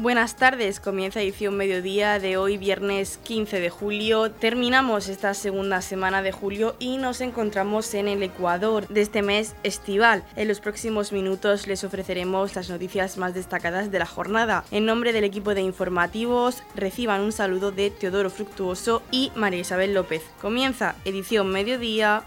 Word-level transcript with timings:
Buenas 0.00 0.36
tardes, 0.36 0.78
comienza 0.78 1.20
edición 1.20 1.56
mediodía 1.56 2.20
de 2.20 2.36
hoy, 2.36 2.56
viernes 2.56 3.18
15 3.24 3.58
de 3.58 3.68
julio. 3.68 4.30
Terminamos 4.30 5.08
esta 5.08 5.34
segunda 5.34 5.82
semana 5.82 6.22
de 6.22 6.30
julio 6.30 6.76
y 6.78 6.98
nos 6.98 7.20
encontramos 7.20 7.92
en 7.94 8.06
el 8.06 8.22
Ecuador 8.22 8.86
de 8.86 9.00
este 9.00 9.22
mes 9.22 9.56
estival. 9.64 10.22
En 10.36 10.46
los 10.46 10.60
próximos 10.60 11.10
minutos 11.10 11.66
les 11.66 11.82
ofreceremos 11.82 12.54
las 12.54 12.70
noticias 12.70 13.16
más 13.16 13.34
destacadas 13.34 13.90
de 13.90 13.98
la 13.98 14.06
jornada. 14.06 14.62
En 14.70 14.86
nombre 14.86 15.12
del 15.12 15.24
equipo 15.24 15.52
de 15.52 15.62
informativos, 15.62 16.62
reciban 16.76 17.22
un 17.22 17.32
saludo 17.32 17.72
de 17.72 17.90
Teodoro 17.90 18.30
Fructuoso 18.30 19.02
y 19.10 19.32
María 19.34 19.62
Isabel 19.62 19.94
López. 19.94 20.22
Comienza 20.40 20.94
edición 21.04 21.50
mediodía. 21.50 22.22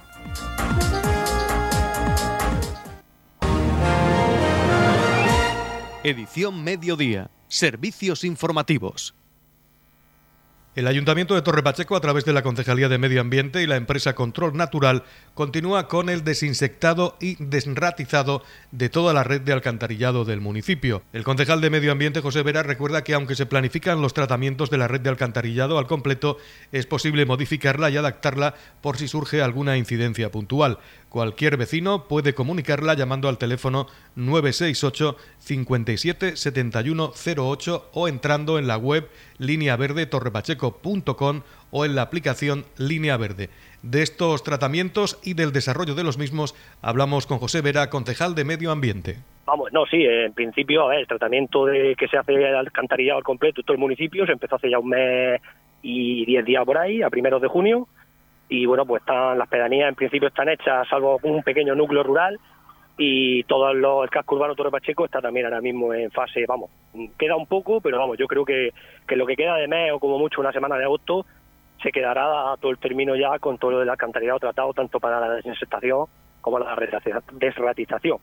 Edición 6.04 6.66
mediodía. 6.66 7.30
Servicios 7.54 8.24
informativos. 8.24 9.14
El 10.74 10.88
Ayuntamiento 10.88 11.36
de 11.36 11.42
Torre 11.42 11.64
Pacheco, 11.64 11.98
a 11.98 12.00
través 12.00 12.24
de 12.24 12.32
la 12.32 12.44
Concejalía 12.44 12.88
de 12.88 12.98
Medio 12.98 13.20
Ambiente 13.20 13.62
y 13.62 13.68
la 13.68 13.76
empresa 13.76 14.16
Control 14.16 14.56
Natural, 14.56 15.04
continúa 15.34 15.90
con 15.90 16.08
el 16.08 16.24
desinsectado 16.24 17.18
y 17.20 17.36
desratizado 17.44 18.42
de 18.72 18.88
toda 18.88 19.14
la 19.14 19.26
red 19.26 19.42
de 19.42 19.52
alcantarillado 19.52 20.24
del 20.24 20.40
municipio. 20.40 21.04
El 21.12 21.26
concejal 21.26 21.60
de 21.60 21.70
Medio 21.70 21.92
Ambiente, 21.92 22.22
José 22.22 22.42
Vera, 22.42 22.64
recuerda 22.64 23.04
que 23.04 23.14
aunque 23.14 23.36
se 23.36 23.46
planifican 23.46 24.02
los 24.02 24.14
tratamientos 24.14 24.70
de 24.70 24.78
la 24.78 24.88
red 24.88 25.02
de 25.02 25.10
alcantarillado 25.10 25.78
al 25.78 25.88
completo, 25.88 26.38
es 26.72 26.86
posible 26.86 27.26
modificarla 27.26 27.90
y 27.90 27.98
adaptarla 27.98 28.56
por 28.80 28.96
si 28.96 29.10
surge 29.10 29.42
alguna 29.42 29.76
incidencia 29.76 30.32
puntual. 30.32 30.80
Cualquier 31.10 31.58
vecino 31.58 32.08
puede 32.08 32.34
comunicarla 32.34 32.94
llamando 32.94 33.28
al 33.28 33.38
teléfono 33.38 33.88
968 34.16 35.18
57 35.40 36.38
71 36.38 37.12
08 37.36 37.90
o 37.92 38.08
entrando 38.08 38.58
en 38.58 38.68
la 38.68 38.78
web 38.78 39.10
lineaverdetorrepacheco.com 39.42 41.42
o 41.72 41.86
en 41.86 41.96
la 41.96 42.04
aplicación 42.04 42.64
Línea 42.78 43.18
Verde. 43.18 43.50
De 43.84 44.04
estos 44.04 44.44
tratamientos 44.44 45.20
y 45.24 45.34
del 45.34 45.52
desarrollo 45.52 45.96
de 45.96 46.04
los 46.04 46.18
mismos 46.18 46.56
hablamos 46.82 47.28
con 47.28 47.40
José 47.40 47.62
Vera, 47.62 47.90
concejal 47.90 48.36
de 48.36 48.46
Medio 48.46 48.72
Ambiente. 48.72 49.18
Vamos, 49.46 49.74
no, 49.74 49.86
sí, 49.88 50.06
en 50.06 50.34
principio 50.34 50.92
el 50.92 51.08
tratamiento 51.08 51.66
de 51.66 51.96
que 51.96 52.08
se 52.08 52.18
hace 52.18 52.34
el 52.34 52.56
alcantarillado 52.56 53.18
al 53.18 53.24
completo 53.24 53.62
en 53.62 53.66
todo 53.66 53.74
el 53.74 53.82
municipio 53.82 54.26
se 54.26 54.34
empezó 54.34 54.56
hace 54.56 54.70
ya 54.70 54.80
un 54.80 54.90
mes 54.90 55.42
y 55.82 56.26
diez 56.26 56.46
días 56.46 56.64
por 56.64 56.78
ahí, 56.78 57.02
a 57.02 57.10
primeros 57.10 57.42
de 57.42 57.48
junio, 57.48 57.88
y 58.48 58.68
bueno, 58.68 58.86
pues 58.86 59.02
están 59.02 59.40
las 59.40 59.48
pedanías 59.48 59.90
en 59.90 59.96
principio 59.96 60.28
están 60.28 60.50
hechas, 60.50 60.88
salvo 60.88 61.20
un 61.24 61.42
pequeño 61.42 61.74
núcleo 61.74 62.04
rural, 62.04 62.40
y 63.04 63.44
todo 63.46 63.72
el 64.04 64.10
casco 64.12 64.36
urbano 64.36 64.54
Torre 64.54 64.70
Pacheco 64.70 65.06
está 65.06 65.20
también 65.22 65.48
ahora 65.48 65.60
mismo 65.60 65.92
en 65.92 66.12
fase, 66.12 66.46
vamos, 66.48 66.70
queda 67.18 67.36
un 67.36 67.48
poco, 67.48 67.82
pero 67.82 67.98
vamos, 67.98 68.16
yo 68.16 68.28
creo 68.28 68.46
que, 68.46 68.74
que 69.08 69.16
lo 69.16 69.26
que 69.26 69.36
queda 69.36 69.56
de 69.56 69.68
mes 69.68 69.92
o 69.92 70.00
como 70.00 70.20
mucho 70.20 70.40
una 70.40 70.52
semana 70.52 70.78
de 70.78 70.84
agosto 70.84 71.26
se 71.82 71.92
quedará 71.92 72.54
a 72.54 72.58
todo 72.58 72.70
el 72.70 72.78
término 72.78 73.16
ya 73.16 73.40
con 73.40 73.58
todo 73.58 73.72
lo 73.72 73.80
del 73.80 73.90
alcantarillado 73.90 74.38
tratado 74.38 74.72
tanto 74.74 75.00
para 75.00 75.20
la 75.20 75.34
desinsectación 75.34 76.06
como 76.42 76.60
la 76.60 76.78
desratización. 77.32 78.20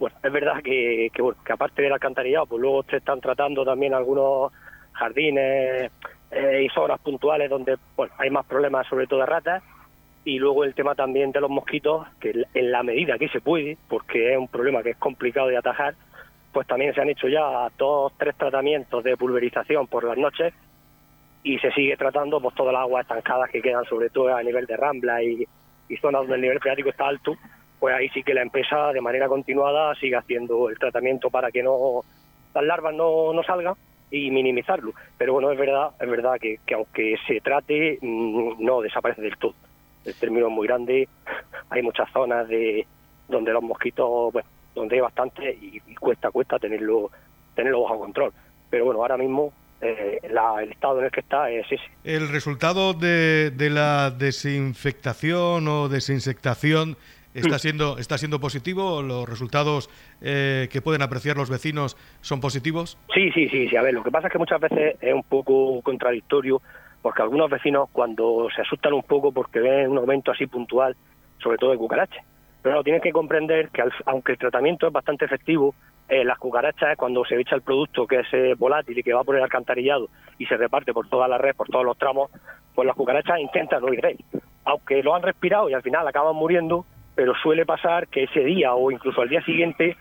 Bueno, 0.00 0.16
es 0.20 0.32
verdad 0.32 0.62
que, 0.64 1.10
que, 1.14 1.22
bueno, 1.22 1.38
que 1.44 1.52
aparte 1.52 1.82
del 1.82 1.92
alcantarillado, 1.92 2.46
pues 2.46 2.60
luego 2.60 2.82
se 2.90 2.96
están 2.96 3.20
tratando 3.20 3.64
también 3.64 3.94
algunos 3.94 4.52
jardines 4.94 5.92
eh, 6.32 6.62
y 6.64 6.68
zonas 6.70 6.98
puntuales 6.98 7.48
donde 7.48 7.76
bueno, 7.96 8.12
hay 8.18 8.30
más 8.30 8.46
problemas, 8.46 8.84
sobre 8.88 9.06
todo 9.06 9.20
de 9.20 9.26
ratas, 9.26 9.62
y 10.28 10.38
luego 10.38 10.62
el 10.62 10.74
tema 10.74 10.94
también 10.94 11.32
de 11.32 11.40
los 11.40 11.48
mosquitos, 11.48 12.06
que 12.20 12.44
en 12.52 12.70
la 12.70 12.82
medida 12.82 13.16
que 13.16 13.30
se 13.30 13.40
puede, 13.40 13.78
porque 13.88 14.32
es 14.32 14.38
un 14.38 14.46
problema 14.46 14.82
que 14.82 14.90
es 14.90 14.96
complicado 14.98 15.48
de 15.48 15.56
atajar, 15.56 15.94
pues 16.52 16.66
también 16.66 16.92
se 16.92 17.00
han 17.00 17.08
hecho 17.08 17.28
ya 17.28 17.66
dos, 17.78 18.12
tres 18.18 18.36
tratamientos 18.36 19.02
de 19.02 19.16
pulverización 19.16 19.86
por 19.86 20.04
las 20.04 20.18
noches 20.18 20.52
y 21.42 21.58
se 21.60 21.72
sigue 21.72 21.96
tratando 21.96 22.42
pues 22.42 22.54
todas 22.54 22.74
las 22.74 22.82
aguas 22.82 23.04
estancadas 23.04 23.48
que 23.48 23.62
quedan 23.62 23.86
sobre 23.86 24.10
todo 24.10 24.36
a 24.36 24.42
nivel 24.42 24.66
de 24.66 24.76
rambla 24.76 25.22
y, 25.22 25.46
zonas 25.98 26.20
donde 26.20 26.34
el 26.34 26.42
nivel 26.42 26.60
freático 26.60 26.90
está 26.90 27.08
alto, 27.08 27.34
pues 27.78 27.94
ahí 27.94 28.10
sí 28.10 28.22
que 28.22 28.34
la 28.34 28.42
empresa 28.42 28.92
de 28.92 29.00
manera 29.00 29.28
continuada 29.28 29.94
sigue 29.94 30.16
haciendo 30.16 30.68
el 30.68 30.78
tratamiento 30.78 31.30
para 31.30 31.50
que 31.50 31.62
no 31.62 32.02
las 32.54 32.64
larvas 32.64 32.94
no, 32.94 33.32
no 33.32 33.42
salgan 33.44 33.76
y 34.10 34.30
minimizarlo. 34.30 34.92
Pero 35.16 35.32
bueno, 35.32 35.50
es 35.50 35.58
verdad, 35.58 35.92
es 35.98 36.10
verdad 36.10 36.34
que, 36.38 36.58
que 36.66 36.74
aunque 36.74 37.16
se 37.26 37.40
trate, 37.40 37.98
mm, 38.02 38.62
no 38.62 38.82
desaparece 38.82 39.22
del 39.22 39.38
todo. 39.38 39.54
El 40.08 40.14
término 40.14 40.48
es 40.48 40.52
muy 40.52 40.66
grande, 40.66 41.08
hay 41.70 41.82
muchas 41.82 42.10
zonas 42.12 42.48
de 42.48 42.86
donde 43.28 43.52
los 43.52 43.62
mosquitos, 43.62 44.32
bueno, 44.32 44.48
donde 44.74 44.96
hay 44.96 45.00
bastante 45.02 45.50
y, 45.60 45.80
cuesta, 45.94 46.30
cuesta 46.30 46.58
tenerlo, 46.58 47.10
tenerlo 47.54 47.82
bajo 47.82 47.98
control. 47.98 48.32
Pero 48.70 48.86
bueno, 48.86 49.00
ahora 49.00 49.16
mismo 49.16 49.52
eh, 49.80 50.18
el 50.22 50.72
estado 50.72 50.98
en 51.00 51.04
el 51.06 51.10
que 51.10 51.20
está 51.20 51.50
es 51.50 51.66
ese. 51.66 51.82
El 52.04 52.28
resultado 52.28 52.94
de, 52.94 53.50
de 53.50 53.70
la 53.70 54.10
desinfectación 54.10 55.68
o 55.68 55.88
desinsectación 55.88 56.96
está 57.34 57.58
siendo 57.58 57.98
está 57.98 58.18
siendo 58.18 58.40
positivo 58.40 59.02
los 59.02 59.28
resultados 59.28 59.90
eh, 60.22 60.68
que 60.72 60.80
pueden 60.80 61.02
apreciar 61.02 61.36
los 61.36 61.50
vecinos 61.50 61.96
son 62.20 62.40
positivos 62.40 62.98
sí 63.14 63.30
sí 63.32 63.48
sí 63.48 63.68
sí 63.68 63.76
a 63.76 63.82
ver 63.82 63.94
lo 63.94 64.02
que 64.02 64.10
pasa 64.10 64.28
es 64.28 64.32
que 64.32 64.38
muchas 64.38 64.60
veces 64.60 64.96
es 65.00 65.14
un 65.14 65.22
poco 65.22 65.80
contradictorio 65.82 66.60
porque 67.02 67.22
algunos 67.22 67.50
vecinos 67.50 67.88
cuando 67.92 68.48
se 68.54 68.62
asustan 68.62 68.92
un 68.92 69.02
poco 69.02 69.32
porque 69.32 69.60
ven 69.60 69.90
un 69.90 69.98
aumento 69.98 70.30
así 70.30 70.46
puntual 70.46 70.96
sobre 71.42 71.58
todo 71.58 71.70
de 71.70 71.78
cucarachas. 71.78 72.24
Pero 72.62 72.74
no, 72.74 72.82
tienes 72.82 73.02
que 73.02 73.12
comprender 73.12 73.68
que 73.70 73.82
aunque 74.06 74.32
el 74.32 74.38
tratamiento 74.38 74.86
es 74.86 74.92
bastante 74.92 75.24
efectivo 75.24 75.74
eh, 76.08 76.24
las 76.24 76.38
cucarachas 76.38 76.96
cuando 76.96 77.24
se 77.24 77.38
echa 77.40 77.54
el 77.54 77.62
producto 77.62 78.06
que 78.06 78.20
es 78.20 78.26
eh, 78.32 78.54
volátil 78.58 78.98
y 78.98 79.02
que 79.02 79.12
va 79.12 79.24
por 79.24 79.36
el 79.36 79.42
alcantarillado 79.42 80.08
y 80.38 80.46
se 80.46 80.56
reparte 80.56 80.92
por 80.92 81.08
toda 81.08 81.28
la 81.28 81.38
red 81.38 81.54
por 81.54 81.68
todos 81.68 81.84
los 81.84 81.98
tramos 81.98 82.30
pues 82.74 82.86
las 82.86 82.96
cucarachas 82.96 83.38
intentan 83.40 83.84
huir 83.84 84.00
de 84.00 84.10
él 84.12 84.18
aunque 84.64 85.02
lo 85.02 85.14
han 85.14 85.22
respirado 85.22 85.68
y 85.68 85.74
al 85.74 85.82
final 85.82 86.08
acaban 86.08 86.34
muriendo 86.34 86.86
pero 87.18 87.34
suele 87.34 87.66
pasar 87.66 88.06
que 88.06 88.22
ese 88.22 88.44
día 88.44 88.74
o 88.74 88.92
incluso 88.92 89.20
al 89.20 89.28
día 89.28 89.42
siguiente, 89.42 89.96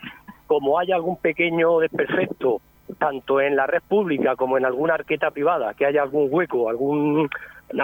como 0.45 0.77
haya 0.77 0.93
algún 0.93 1.17
pequeño 1.17 1.79
desperfecto, 1.79 2.61
tanto 2.97 3.41
en 3.41 3.55
la 3.55 3.67
red 3.67 3.81
pública 3.87 4.35
como 4.35 4.57
en 4.57 4.65
alguna 4.65 4.95
arqueta 4.95 5.31
privada, 5.31 5.73
que 5.73 5.85
haya 5.85 6.01
algún 6.01 6.27
hueco, 6.31 6.69
alguna 6.69 7.27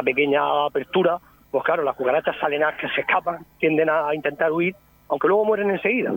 pequeña 0.04 0.66
apertura, 0.66 1.18
pues 1.52 1.64
claro, 1.64 1.84
las 1.84 1.96
cucarachas 1.96 2.36
salen 2.40 2.64
a 2.64 2.76
que 2.78 2.88
se 2.90 3.02
escapan, 3.02 3.46
tienden 3.60 3.90
a 3.90 4.14
intentar 4.14 4.52
huir, 4.52 4.76
aunque 5.10 5.28
luego 5.28 5.46
mueren 5.46 5.70
enseguida. 5.70 6.14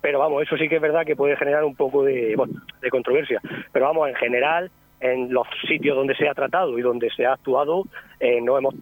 Pero 0.00 0.18
vamos, 0.18 0.42
eso 0.42 0.56
sí 0.56 0.68
que 0.68 0.76
es 0.76 0.82
verdad 0.82 1.06
que 1.06 1.16
puede 1.16 1.36
generar 1.36 1.64
un 1.64 1.74
poco 1.74 2.02
de, 2.02 2.36
de 2.80 2.90
controversia. 2.90 3.40
Pero 3.72 3.86
vamos, 3.86 4.08
en 4.08 4.14
general, 4.16 4.70
en 5.00 5.32
los 5.32 5.46
sitios 5.66 5.96
donde 5.96 6.14
se 6.14 6.28
ha 6.28 6.34
tratado 6.34 6.78
y 6.78 6.82
donde 6.82 7.10
se 7.10 7.24
ha 7.24 7.34
actuado, 7.34 7.84
eh, 8.20 8.40
no 8.40 8.58
hemos 8.58 8.74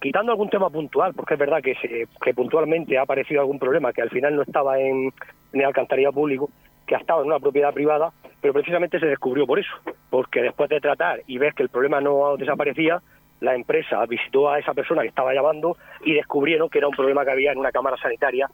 quitando 0.00 0.32
algún 0.32 0.50
tema 0.50 0.70
puntual, 0.70 1.14
porque 1.14 1.34
es 1.34 1.40
verdad 1.40 1.62
que, 1.62 2.06
que 2.22 2.34
puntualmente 2.34 2.98
ha 2.98 3.02
aparecido 3.02 3.40
algún 3.40 3.58
problema 3.58 3.92
que 3.92 4.02
al 4.02 4.10
final 4.10 4.34
no 4.34 4.42
estaba 4.42 4.78
en, 4.80 5.12
en 5.52 5.60
el 5.60 5.64
alcantarillado 5.64 6.12
público, 6.12 6.50
que 6.86 6.94
ha 6.94 6.98
estado 6.98 7.22
en 7.22 7.28
una 7.28 7.40
propiedad 7.40 7.72
privada, 7.74 8.12
pero 8.40 8.54
precisamente 8.54 9.00
se 9.00 9.06
descubrió 9.06 9.46
por 9.46 9.58
eso, 9.58 9.72
porque 10.10 10.42
después 10.42 10.70
de 10.70 10.80
tratar 10.80 11.22
y 11.26 11.38
ver 11.38 11.54
que 11.54 11.62
el 11.62 11.68
problema 11.68 12.00
no 12.00 12.36
desaparecía, 12.36 13.02
la 13.40 13.54
empresa 13.54 14.04
visitó 14.06 14.50
a 14.50 14.58
esa 14.58 14.72
persona 14.72 15.02
que 15.02 15.08
estaba 15.08 15.34
llamando 15.34 15.76
y 16.04 16.14
descubrieron 16.14 16.68
que 16.68 16.78
era 16.78 16.88
un 16.88 16.94
problema 16.94 17.24
que 17.24 17.32
había 17.32 17.52
en 17.52 17.58
una 17.58 17.72
cámara 17.72 17.96
sanitaria 17.98 18.48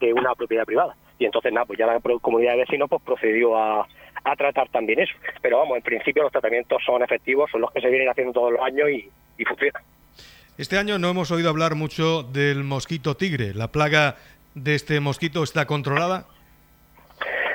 de 0.00 0.12
una 0.12 0.34
propiedad 0.34 0.64
privada. 0.64 0.96
Y 1.18 1.26
entonces, 1.26 1.52
nada, 1.52 1.66
pues 1.66 1.78
ya 1.78 1.86
la 1.86 2.00
comunidad 2.20 2.52
de 2.52 2.58
vecinos 2.58 2.88
pues 2.88 3.02
procedió 3.02 3.56
a, 3.56 3.86
tratar 4.36 4.68
también 4.70 5.00
eso. 5.00 5.14
Pero 5.42 5.58
vamos, 5.58 5.76
en 5.76 5.82
principio 5.82 6.22
los 6.22 6.32
tratamientos 6.32 6.82
son 6.84 7.02
efectivos, 7.02 7.50
son 7.50 7.60
los 7.60 7.70
que 7.72 7.80
se 7.80 7.88
vienen 7.88 8.08
haciendo 8.08 8.32
todos 8.32 8.52
los 8.52 8.62
años 8.62 8.88
y, 8.88 9.08
y 9.36 9.44
funcionan. 9.44 9.82
Este 10.56 10.78
año 10.78 10.98
no 10.98 11.10
hemos 11.10 11.30
oído 11.30 11.50
hablar 11.50 11.74
mucho 11.74 12.22
del 12.22 12.64
mosquito 12.64 13.16
tigre. 13.16 13.52
¿La 13.54 13.68
plaga 13.68 14.16
de 14.54 14.74
este 14.74 14.98
mosquito 15.00 15.42
está 15.42 15.66
controlada? 15.66 16.26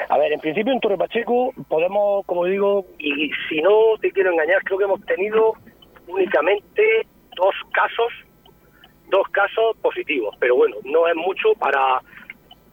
A 0.10 0.18
ver, 0.18 0.34
en 0.34 0.40
principio 0.40 0.74
en 0.74 0.80
Torre 0.80 0.98
Pacheco 0.98 1.54
podemos, 1.68 2.26
como 2.26 2.46
digo, 2.46 2.86
y 2.98 3.30
si 3.48 3.62
no 3.62 3.96
te 4.02 4.12
quiero 4.12 4.32
engañar, 4.32 4.64
creo 4.64 4.80
que 4.80 4.86
hemos 4.86 5.06
tenido 5.06 5.54
únicamente 6.08 7.06
dos 7.36 7.54
casos, 7.72 8.12
dos 9.10 9.28
casos 9.30 9.78
positivos, 9.84 10.36
pero 10.40 10.56
bueno, 10.56 10.78
no 10.84 11.08
es 11.08 11.16
mucho 11.16 11.54
para, 11.60 12.02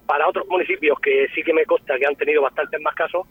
para 0.06 0.26
otros 0.26 0.46
municipios 0.48 0.98
que 1.00 1.26
sí 1.34 1.42
que 1.42 1.52
me 1.52 1.66
consta 1.66 1.98
que 1.98 2.06
han 2.06 2.16
tenido 2.16 2.40
bastantes 2.40 2.80
más 2.80 2.94
casos. 2.94 3.26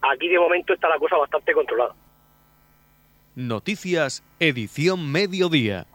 Aquí 0.00 0.28
de 0.28 0.38
momento 0.38 0.72
está 0.72 0.88
la 0.88 0.98
cosa 0.98 1.18
bastante 1.18 1.52
controlada. 1.52 1.94
Noticias, 3.34 4.24
edición 4.40 5.12
mediodía. 5.12 5.86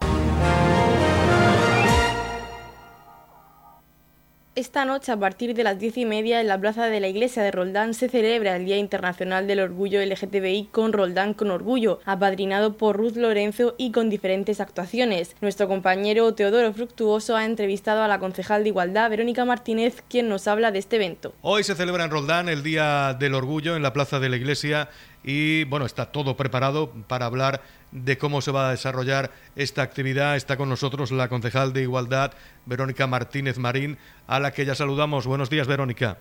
Esta 4.60 4.84
noche 4.84 5.10
a 5.10 5.16
partir 5.16 5.54
de 5.54 5.64
las 5.64 5.78
diez 5.78 5.96
y 5.96 6.04
media 6.04 6.38
en 6.38 6.46
la 6.46 6.60
plaza 6.60 6.86
de 6.86 7.00
la 7.00 7.08
iglesia 7.08 7.42
de 7.42 7.50
Roldán 7.50 7.94
se 7.94 8.10
celebra 8.10 8.56
el 8.56 8.66
Día 8.66 8.76
Internacional 8.76 9.46
del 9.46 9.60
Orgullo 9.60 10.04
LGTBI 10.04 10.68
con 10.70 10.92
Roldán 10.92 11.32
con 11.32 11.50
Orgullo, 11.50 12.00
apadrinado 12.04 12.76
por 12.76 12.98
Ruth 12.98 13.16
Lorenzo 13.16 13.74
y 13.78 13.90
con 13.90 14.10
diferentes 14.10 14.60
actuaciones. 14.60 15.34
Nuestro 15.40 15.66
compañero 15.66 16.34
Teodoro 16.34 16.74
Fructuoso 16.74 17.36
ha 17.36 17.46
entrevistado 17.46 18.02
a 18.02 18.08
la 18.08 18.18
concejal 18.18 18.62
de 18.62 18.68
Igualdad, 18.68 19.08
Verónica 19.08 19.46
Martínez, 19.46 20.04
quien 20.10 20.28
nos 20.28 20.46
habla 20.46 20.70
de 20.72 20.78
este 20.78 20.96
evento. 20.96 21.32
Hoy 21.40 21.64
se 21.64 21.74
celebra 21.74 22.04
en 22.04 22.10
Roldán 22.10 22.50
el 22.50 22.62
Día 22.62 23.14
del 23.14 23.34
Orgullo 23.34 23.76
en 23.76 23.82
la 23.82 23.94
plaza 23.94 24.20
de 24.20 24.28
la 24.28 24.36
iglesia 24.36 24.90
y 25.24 25.64
bueno, 25.64 25.86
está 25.86 26.12
todo 26.12 26.36
preparado 26.36 26.92
para 27.08 27.26
hablar 27.26 27.62
de 27.92 28.18
cómo 28.18 28.40
se 28.40 28.50
va 28.50 28.68
a 28.68 28.70
desarrollar 28.70 29.30
esta 29.56 29.82
actividad. 29.82 30.36
Está 30.36 30.56
con 30.56 30.68
nosotros 30.68 31.10
la 31.10 31.28
concejal 31.28 31.72
de 31.72 31.82
Igualdad, 31.82 32.32
Verónica 32.66 33.06
Martínez 33.06 33.58
Marín, 33.58 33.98
a 34.26 34.40
la 34.40 34.52
que 34.52 34.64
ya 34.64 34.74
saludamos. 34.74 35.26
Buenos 35.26 35.50
días, 35.50 35.66
Verónica. 35.66 36.18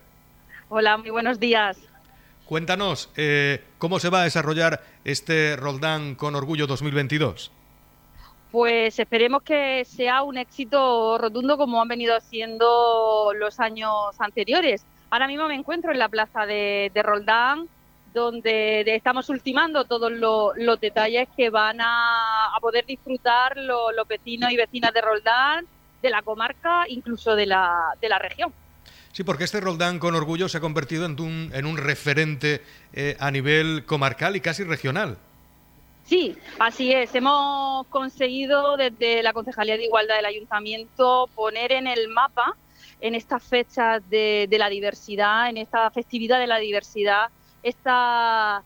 Hola, 0.70 0.98
muy 0.98 1.10
buenos 1.10 1.40
días. 1.40 1.78
Cuéntanos, 2.46 3.12
eh, 3.16 3.64
¿cómo 3.78 4.00
se 4.00 4.10
va 4.10 4.22
a 4.22 4.24
desarrollar 4.24 4.82
este 5.04 5.56
Roldán 5.56 6.16
con 6.16 6.36
Orgullo 6.36 6.66
2022? 6.66 7.52
Pues 8.52 8.98
esperemos 8.98 9.44
que 9.44 9.86
sea 9.86 10.24
un 10.24 10.38
éxito 10.38 11.20
rotundo 11.20 11.58
como 11.58 11.80
han 11.80 11.88
venido 11.88 12.20
siendo 12.20 13.32
los 13.36 13.60
años 13.60 13.94
anteriores. 14.18 14.84
Ahora 15.12 15.28
mismo 15.28 15.48
me 15.48 15.54
encuentro 15.54 15.92
en 15.92 16.00
la 16.00 16.10
plaza 16.10 16.48
de, 16.48 16.92
de 16.92 17.04
Roldán, 17.04 17.68
donde 18.14 18.84
estamos 18.96 19.30
ultimando 19.30 19.86
todos 19.86 20.12
los 20.12 20.80
detalles 20.80 21.28
que 21.36 21.50
van 21.50 21.80
a, 21.82 22.58
poder 22.62 22.86
disfrutar 22.86 23.58
los, 23.58 23.94
vecinos 24.08 24.52
y 24.52 24.58
vecinas 24.58 24.94
de 24.94 25.02
Roldán, 25.02 25.66
de 26.02 26.10
la 26.10 26.22
comarca, 26.22 26.86
incluso 26.88 27.36
de 27.36 27.46
la, 27.46 27.96
de 28.02 28.10
la 28.10 28.20
región. 28.20 28.54
Sí, 29.12 29.24
porque 29.24 29.44
este 29.44 29.60
Roldán 29.60 30.00
con 30.00 30.16
orgullo 30.16 30.48
se 30.50 30.58
ha 30.58 30.62
convertido 30.62 31.06
en 31.06 31.20
un, 31.20 31.52
en 31.54 31.66
un 31.66 31.78
referente 31.78 32.62
eh, 32.94 33.18
a 33.20 33.32
nivel 33.32 33.86
comarcal 33.86 34.36
y 34.36 34.42
casi 34.42 34.64
regional. 34.64 35.18
Sí, 36.06 36.36
así 36.60 36.92
es. 36.92 37.14
Hemos 37.14 37.86
conseguido 37.88 38.78
desde 38.78 39.22
la 39.22 39.34
Concejalía 39.34 39.78
de 39.78 39.86
Igualdad 39.86 40.16
del 40.16 40.26
Ayuntamiento 40.26 41.30
poner 41.36 41.72
en 41.72 41.86
el 41.86 42.08
mapa, 42.08 42.56
en 43.02 43.14
estas 43.14 43.44
fechas 43.44 44.02
de, 44.10 44.48
de 44.50 44.58
la 44.58 44.70
diversidad, 44.70 45.50
en 45.50 45.58
esta 45.58 45.90
festividad 45.92 46.40
de 46.40 46.48
la 46.48 46.58
diversidad, 46.58 47.30
esta, 47.64 48.64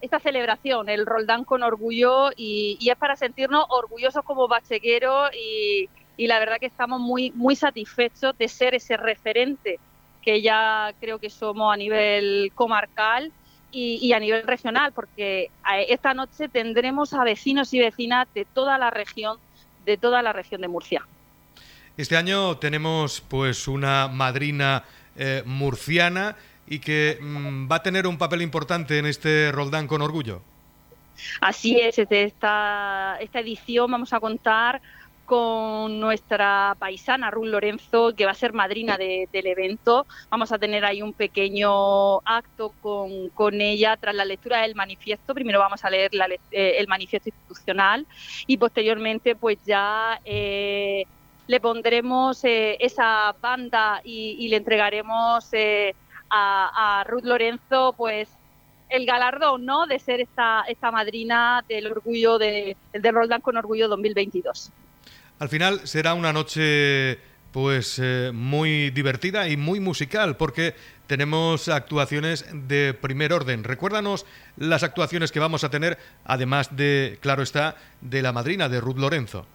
esta 0.00 0.20
celebración, 0.20 0.88
el 0.88 1.06
Roldán 1.06 1.44
con 1.44 1.62
orgullo, 1.62 2.30
y, 2.36 2.78
es 2.80 2.96
para 2.96 3.16
sentirnos 3.16 3.64
orgullosos 3.68 4.24
como 4.24 4.48
bachequeros 4.48 5.30
y, 5.34 5.88
la 6.18 6.38
verdad 6.38 6.56
que 6.58 6.66
estamos 6.66 7.00
muy, 7.00 7.30
muy 7.32 7.56
satisfechos 7.56 8.36
de 8.38 8.48
ser 8.48 8.74
ese 8.74 8.96
referente 8.96 9.78
que 10.22 10.40
ya 10.40 10.94
creo 10.98 11.18
que 11.18 11.28
somos 11.28 11.72
a 11.72 11.76
nivel 11.76 12.50
comarcal 12.54 13.32
y, 13.70 14.12
a 14.14 14.18
nivel 14.18 14.44
regional, 14.44 14.92
porque 14.92 15.50
esta 15.88 16.14
noche 16.14 16.48
tendremos 16.48 17.12
a 17.12 17.22
vecinos 17.24 17.74
y 17.74 17.80
vecinas 17.80 18.26
de 18.34 18.46
toda 18.46 18.78
la 18.78 18.90
región, 18.90 19.38
de 19.84 19.98
toda 19.98 20.22
la 20.22 20.32
región 20.32 20.62
de 20.62 20.68
Murcia. 20.68 21.06
Este 21.96 22.16
año 22.16 22.56
tenemos 22.56 23.20
pues 23.20 23.68
una 23.68 24.08
madrina 24.08 24.84
eh, 25.16 25.42
murciana 25.44 26.36
y 26.66 26.78
que 26.78 27.18
mm, 27.20 27.70
va 27.70 27.76
a 27.76 27.82
tener 27.82 28.06
un 28.06 28.18
papel 28.18 28.42
importante 28.42 28.98
en 28.98 29.06
este 29.06 29.52
Roldán 29.52 29.86
con 29.86 30.02
orgullo. 30.02 30.42
Así 31.40 31.78
es, 31.80 31.96
desde 31.96 32.24
esta, 32.24 33.16
esta 33.20 33.40
edición 33.40 33.90
vamos 33.90 34.12
a 34.12 34.20
contar 34.20 34.80
con 35.26 35.98
nuestra 35.98 36.76
paisana 36.78 37.30
Ruth 37.30 37.48
Lorenzo, 37.48 38.14
que 38.14 38.24
va 38.24 38.30
a 38.30 38.34
ser 38.34 38.52
madrina 38.52 38.96
del 38.96 39.46
evento. 39.46 40.06
Vamos 40.30 40.52
a 40.52 40.58
tener 40.58 40.84
ahí 40.84 41.02
un 41.02 41.12
pequeño 41.12 42.18
acto 42.18 42.72
con, 42.80 43.28
con 43.30 43.60
ella 43.60 43.96
tras 43.96 44.14
la 44.14 44.24
lectura 44.24 44.62
del 44.62 44.76
manifiesto. 44.76 45.34
Primero 45.34 45.58
vamos 45.58 45.84
a 45.84 45.90
leer 45.90 46.12
eh, 46.52 46.76
el 46.78 46.86
manifiesto 46.86 47.28
institucional 47.28 48.06
y 48.46 48.56
posteriormente 48.56 49.34
pues 49.34 49.58
ya 49.66 50.20
eh, 50.24 51.04
le 51.48 51.60
pondremos 51.60 52.44
eh, 52.44 52.76
esa 52.78 53.34
banda 53.40 54.00
y, 54.04 54.36
y 54.38 54.48
le 54.48 54.56
entregaremos 54.58 55.52
a, 56.30 57.04
Ruth 57.06 57.24
Lorenzo, 57.24 57.94
pues 57.96 58.28
el 58.88 59.06
galardón, 59.06 59.64
¿no? 59.64 59.86
De 59.86 59.98
ser 59.98 60.20
esta, 60.20 60.64
esta 60.68 60.90
madrina 60.90 61.64
del 61.68 61.86
orgullo 61.88 62.38
de, 62.38 62.76
del 62.92 63.14
Roldán 63.14 63.40
con 63.40 63.56
Orgullo 63.56 63.88
2022. 63.88 64.70
Al 65.38 65.48
final 65.48 65.86
será 65.86 66.14
una 66.14 66.32
noche 66.32 67.18
pues 67.52 67.98
eh, 68.02 68.32
muy 68.34 68.90
divertida 68.90 69.48
y 69.48 69.56
muy 69.56 69.80
musical 69.80 70.36
porque 70.36 70.74
tenemos 71.06 71.68
actuaciones 71.68 72.44
de 72.52 72.94
primer 72.94 73.32
orden. 73.32 73.64
Recuérdanos 73.64 74.26
las 74.56 74.82
actuaciones 74.82 75.32
que 75.32 75.40
vamos 75.40 75.64
a 75.64 75.70
tener, 75.70 75.98
además 76.24 76.76
de, 76.76 77.18
claro 77.20 77.42
está, 77.42 77.76
de 78.00 78.22
la 78.22 78.32
madrina 78.32 78.68
de 78.68 78.80
Ruth 78.80 78.98
Lorenzo. 78.98 79.46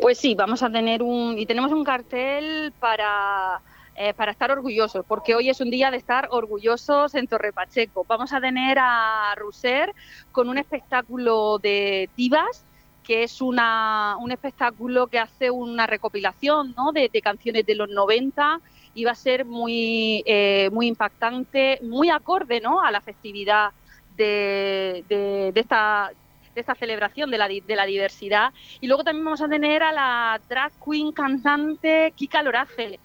Pues 0.00 0.18
sí, 0.18 0.34
vamos 0.34 0.62
a 0.62 0.70
tener 0.70 1.02
un 1.02 1.38
y 1.38 1.46
tenemos 1.46 1.72
un 1.72 1.84
cartel 1.84 2.72
para 2.78 3.60
eh, 3.94 4.14
para 4.14 4.32
estar 4.32 4.50
orgullosos, 4.50 5.04
porque 5.06 5.34
hoy 5.34 5.50
es 5.50 5.60
un 5.60 5.70
día 5.70 5.90
de 5.90 5.98
estar 5.98 6.28
orgullosos 6.30 7.14
en 7.14 7.26
Torre 7.26 7.52
Pacheco. 7.52 8.04
Vamos 8.08 8.32
a 8.32 8.40
tener 8.40 8.78
a 8.80 9.34
Ruser 9.36 9.92
con 10.32 10.48
un 10.48 10.58
espectáculo 10.58 11.58
de 11.58 12.08
divas 12.16 12.64
que 13.02 13.24
es 13.24 13.40
una, 13.40 14.16
un 14.20 14.32
espectáculo 14.32 15.08
que 15.08 15.18
hace 15.18 15.50
una 15.50 15.86
recopilación 15.86 16.74
¿no? 16.76 16.92
de, 16.92 17.10
canciones 17.22 17.66
de 17.66 17.74
los 17.74 17.88
90 17.88 18.60
y 18.94 19.04
va 19.04 19.12
a 19.12 19.16
ser 19.16 19.44
muy, 19.44 20.22
eh, 20.26 20.70
muy 20.72 20.86
impactante, 20.86 21.78
muy 21.82 22.10
acorde 22.10 22.60
¿no? 22.60 22.80
a 22.82 22.90
la 22.90 23.00
festividad 23.00 23.72
de, 24.16 25.04
de, 25.08 25.52
esta, 25.54 26.12
de 26.54 26.60
esta 26.60 26.74
celebración 26.74 27.30
de 27.30 27.38
la, 27.38 27.48
de 27.48 27.76
la 27.76 27.86
diversidad. 27.86 28.52
Y 28.80 28.86
luego 28.86 29.04
también 29.04 29.24
vamos 29.24 29.40
a 29.40 29.48
tener 29.48 29.82
a 29.82 29.92
la 29.92 30.40
drag 30.48 30.72
queen 30.84 31.12
cantante 31.12 32.12
Kika 32.14 32.42
Lorace, 32.42 33.00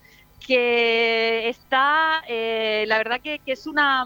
que 0.48 1.50
está, 1.50 2.24
eh, 2.28 2.86
la 2.88 2.98
verdad 2.98 3.20
que, 3.22 3.42
es 3.46 3.68
una... 3.68 4.06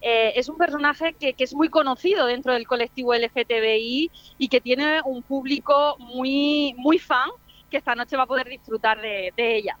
Eh, 0.00 0.34
es 0.36 0.50
un 0.50 0.58
personaje 0.58 1.14
que, 1.18 1.34
es 1.36 1.54
muy 1.54 1.70
conocido 1.70 2.26
dentro 2.26 2.52
del 2.52 2.66
colectivo 2.66 3.14
LGTBI 3.14 4.10
y 4.36 4.48
que 4.48 4.60
tiene 4.60 5.00
un 5.04 5.22
público 5.22 5.96
muy, 5.98 6.74
muy 6.76 6.98
fan 6.98 7.30
que 7.70 7.78
esta 7.78 7.94
noche 7.94 8.16
va 8.16 8.24
a 8.24 8.26
poder 8.26 8.46
disfrutar 8.46 9.00
de, 9.00 9.32
ella. 9.36 9.78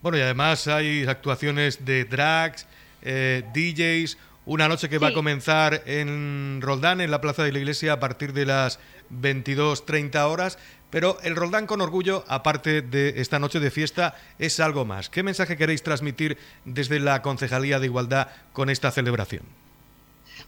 Bueno, 0.00 0.18
y 0.18 0.20
además 0.20 0.68
hay 0.68 1.04
actuaciones 1.04 1.84
de 1.84 2.04
drags, 2.04 2.68
eh, 3.02 3.42
DJs, 3.52 4.16
una 4.46 4.68
noche 4.68 4.88
que 4.88 4.98
va 4.98 5.08
a 5.08 5.12
comenzar 5.12 5.82
en 5.84 6.60
Roldán, 6.62 7.00
en 7.00 7.10
la 7.10 7.20
Plaza 7.20 7.42
de 7.42 7.52
la 7.52 7.58
Iglesia, 7.58 7.94
a 7.94 8.00
partir 8.00 8.32
de 8.32 8.46
las 8.46 8.78
22.30 9.10 10.24
horas. 10.24 10.58
Pero 10.90 11.18
el 11.22 11.36
Roldán 11.36 11.66
con 11.66 11.80
orgullo, 11.80 12.24
aparte 12.28 12.80
de 12.80 13.20
esta 13.20 13.38
noche 13.38 13.60
de 13.60 13.70
fiesta, 13.70 14.16
es 14.38 14.58
algo 14.58 14.84
más. 14.84 15.10
¿Qué 15.10 15.22
mensaje 15.22 15.56
queréis 15.56 15.82
transmitir 15.82 16.38
desde 16.64 16.98
la 16.98 17.20
Concejalía 17.20 17.78
de 17.78 17.86
Igualdad 17.86 18.28
con 18.54 18.70
esta 18.70 18.90
celebración? 18.90 19.42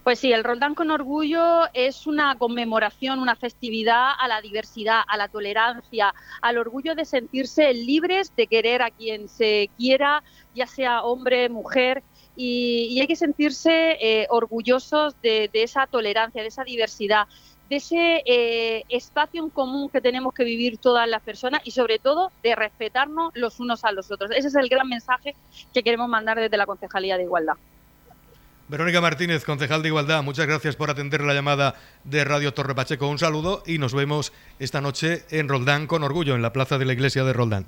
Pues 0.02 0.18
sí, 0.18 0.32
el 0.32 0.44
Roldán 0.44 0.74
con 0.74 0.90
Orgullo 0.90 1.64
es 1.74 2.06
una 2.06 2.38
conmemoración, 2.38 3.18
una 3.18 3.36
festividad 3.36 4.12
a 4.18 4.28
la 4.28 4.40
diversidad, 4.40 5.02
a 5.06 5.18
la 5.18 5.28
tolerancia, 5.28 6.14
al 6.40 6.56
orgullo 6.56 6.94
de 6.94 7.04
sentirse 7.04 7.74
libres 7.74 8.34
de 8.34 8.46
querer 8.46 8.80
a 8.80 8.90
quien 8.90 9.28
se 9.28 9.68
quiera, 9.76 10.22
ya 10.54 10.66
sea 10.66 11.02
hombre, 11.02 11.50
mujer, 11.50 12.02
y, 12.34 12.98
hay 12.98 13.06
que 13.06 13.16
sentirse 13.16 13.98
eh, 14.00 14.26
orgullosos 14.30 15.14
de 15.20 15.50
esa 15.52 15.86
tolerancia, 15.86 16.40
de 16.40 16.48
esa 16.48 16.64
diversidad 16.64 17.26
de 17.70 17.76
ese 17.76 18.22
eh, 18.26 18.84
espacio 18.88 19.42
en 19.42 19.48
común 19.48 19.88
que 19.88 20.00
tenemos 20.00 20.34
que 20.34 20.42
vivir 20.42 20.78
todas 20.78 21.08
las 21.08 21.22
personas 21.22 21.62
y 21.64 21.70
sobre 21.70 22.00
todo 22.00 22.32
de 22.42 22.56
respetarnos 22.56 23.30
los 23.34 23.60
unos 23.60 23.84
a 23.84 23.92
los 23.92 24.10
otros. 24.10 24.32
Ese 24.32 24.48
es 24.48 24.54
el 24.56 24.68
gran 24.68 24.88
mensaje 24.88 25.36
que 25.72 25.82
queremos 25.84 26.08
mandar 26.08 26.38
desde 26.38 26.56
la 26.56 26.66
Concejalía 26.66 27.16
de 27.16 27.22
Igualdad. 27.22 27.54
Verónica 28.66 29.00
Martínez, 29.00 29.44
concejal 29.44 29.82
de 29.82 29.88
Igualdad, 29.88 30.22
muchas 30.22 30.46
gracias 30.46 30.76
por 30.76 30.90
atender 30.90 31.22
la 31.22 31.34
llamada 31.34 31.76
de 32.04 32.24
Radio 32.24 32.52
Torre 32.52 32.74
Pacheco. 32.74 33.08
Un 33.08 33.18
saludo 33.18 33.62
y 33.66 33.78
nos 33.78 33.94
vemos 33.94 34.32
esta 34.58 34.80
noche 34.80 35.24
en 35.30 35.48
Roldán 35.48 35.86
con 35.86 36.02
orgullo, 36.02 36.34
en 36.34 36.42
la 36.42 36.52
plaza 36.52 36.76
de 36.76 36.84
la 36.84 36.92
iglesia 36.92 37.24
de 37.24 37.32
Roldán. 37.32 37.66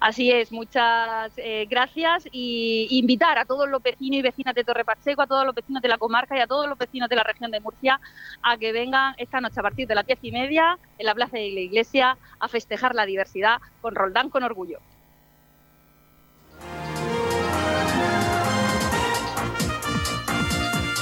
Así 0.00 0.30
es, 0.30 0.52
muchas 0.52 1.32
eh, 1.36 1.66
gracias 1.68 2.26
y 2.30 2.88
invitar 2.90 3.38
a 3.38 3.44
todos 3.44 3.68
los 3.68 3.82
vecinos 3.82 4.18
y 4.18 4.22
vecinas 4.22 4.54
de 4.54 4.64
Torre 4.64 4.84
Pacheco, 4.84 5.22
a 5.22 5.26
todos 5.26 5.44
los 5.44 5.54
vecinos 5.54 5.82
de 5.82 5.88
la 5.88 5.98
comarca 5.98 6.36
y 6.36 6.40
a 6.40 6.46
todos 6.46 6.68
los 6.68 6.78
vecinos 6.78 7.08
de 7.08 7.16
la 7.16 7.22
región 7.22 7.50
de 7.50 7.60
Murcia 7.60 8.00
a 8.42 8.56
que 8.56 8.72
vengan 8.72 9.14
esta 9.18 9.40
noche 9.40 9.60
a 9.60 9.62
partir 9.62 9.86
de 9.86 9.94
las 9.94 10.06
diez 10.06 10.18
y 10.22 10.32
media 10.32 10.78
en 10.98 11.06
la 11.06 11.14
plaza 11.14 11.36
de 11.36 11.50
la 11.50 11.60
iglesia 11.60 12.16
a 12.38 12.48
festejar 12.48 12.94
la 12.94 13.06
diversidad 13.06 13.58
con 13.80 13.94
Roldán 13.94 14.30
con 14.30 14.42
orgullo. 14.42 14.78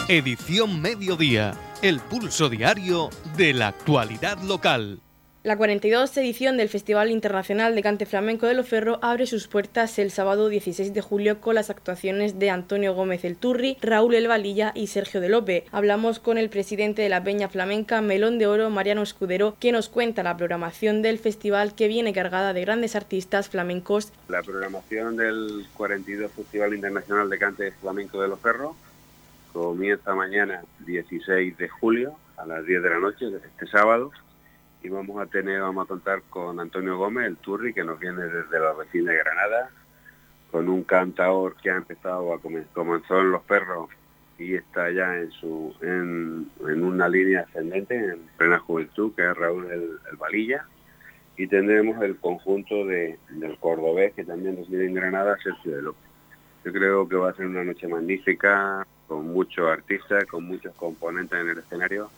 Edición 0.09 0.83
Mediodía, 0.83 1.55
el 1.81 2.01
pulso 2.01 2.49
diario 2.49 3.09
de 3.37 3.55
la 3.55 3.69
actualidad 3.69 4.39
local. 4.43 5.01
La 5.45 5.57
42 5.57 6.17
edición 6.19 6.57
del 6.57 6.69
Festival 6.69 7.11
Internacional 7.11 7.75
de 7.75 7.83
Cante 7.83 8.07
Flamenco 8.07 8.47
de 8.47 8.55
Loferro 8.55 9.01
abre 9.03 9.27
sus 9.27 9.49
puertas 9.49 9.99
el 9.99 10.13
sábado 10.13 10.49
16 10.49 10.95
de 10.95 11.01
julio 11.01 11.41
con 11.41 11.57
las 11.57 11.69
actuaciones 11.69 12.39
de 12.39 12.49
Antonio 12.49 12.95
Gómez 12.95 13.25
El 13.25 13.37
Turri, 13.37 13.77
Raúl 13.81 14.15
El 14.15 14.29
Valilla 14.29 14.71
y 14.77 14.87
Sergio 14.87 15.21
de 15.21 15.29
Lope. 15.29 15.65
Hablamos 15.73 16.21
con 16.21 16.39
el 16.39 16.49
presidente 16.49 17.03
de 17.03 17.09
la 17.09 17.25
Peña 17.25 17.49
Flamenca 17.49 18.01
Melón 18.03 18.39
de 18.39 18.47
Oro, 18.47 18.71
Mariano 18.71 19.03
Escudero, 19.03 19.57
que 19.59 19.73
nos 19.73 19.89
cuenta 19.89 20.23
la 20.23 20.37
programación 20.37 21.03
del 21.03 21.19
festival 21.19 21.75
que 21.75 21.89
viene 21.89 22.13
cargada 22.13 22.53
de 22.53 22.61
grandes 22.61 22.95
artistas 22.95 23.49
flamencos. 23.49 24.13
La 24.29 24.45
programación 24.45 25.17
del 25.17 25.67
42 25.75 26.31
Festival 26.31 26.73
Internacional 26.73 27.29
de 27.29 27.39
Cante 27.41 27.73
Flamenco 27.73 28.23
de 28.23 28.29
Loferro 28.29 28.77
comienza 29.53 30.15
mañana 30.15 30.63
16 30.87 31.59
de 31.59 31.69
julio 31.69 32.15
a 32.37 32.47
las 32.47 32.65
10 32.65 32.81
de 32.81 32.91
la 32.91 33.01
noche, 33.01 33.27
este 33.27 33.67
sábado 33.67 34.13
y 34.83 34.89
vamos 34.89 35.21
a 35.21 35.27
tener, 35.27 35.61
vamos 35.61 35.85
a 35.85 35.89
contar 35.89 36.23
con 36.29 36.59
Antonio 36.59 36.99
Gómez, 36.99 37.27
el 37.27 37.37
Turri, 37.37 37.73
que 37.73 37.85
nos 37.85 37.99
viene 38.01 38.23
desde 38.23 38.59
la 38.59 38.73
vecina 38.73 39.13
de 39.13 39.19
Granada, 39.19 39.71
con 40.51 40.69
un 40.69 40.83
cantador 40.83 41.57
que 41.63 41.71
ha 41.71 41.77
empezado 41.77 42.35
a 42.35 42.41
comenzó 42.41 43.21
en 43.21 43.31
Los 43.31 43.43
Perros 43.43 43.89
y 44.39 44.55
está 44.55 44.91
ya 44.91 45.17
en 45.17 45.31
su 45.31 45.75
en, 45.81 46.51
una 46.61 47.09
línea 47.09 47.41
ascendente, 47.43 47.97
en 47.97 48.21
plena 48.37 48.59
juventud, 48.59 49.13
que 49.15 49.23
es 49.23 49.37
Raúl 49.37 49.71
el, 49.71 50.17
Valilla, 50.19 50.67
y 51.37 51.47
tendremos 51.47 52.03
el 52.03 52.17
conjunto 52.17 52.85
de, 52.85 53.19
del 53.31 53.57
cordobés 53.59 54.13
que 54.15 54.25
también 54.25 54.57
reside 54.57 54.87
en 54.87 54.95
Granada, 54.95 55.39
Sergio 55.43 55.77
de 55.77 55.83
López. 55.83 56.03
Yo 56.65 56.73
creo 56.73 57.09
que 57.09 57.17
va 57.17 57.31
a 57.31 57.35
ser 57.35 57.47
una 57.47 57.65
noche 57.65 57.89
magnífica, 57.89 58.87
con 59.07 59.33
muchos 59.33 59.69
artistas, 59.71 60.25
con 60.27 60.45
muchos 60.45 60.75
componentes 60.75 61.41
en 61.41 61.49
el 61.49 61.59
escenario, 61.59 62.11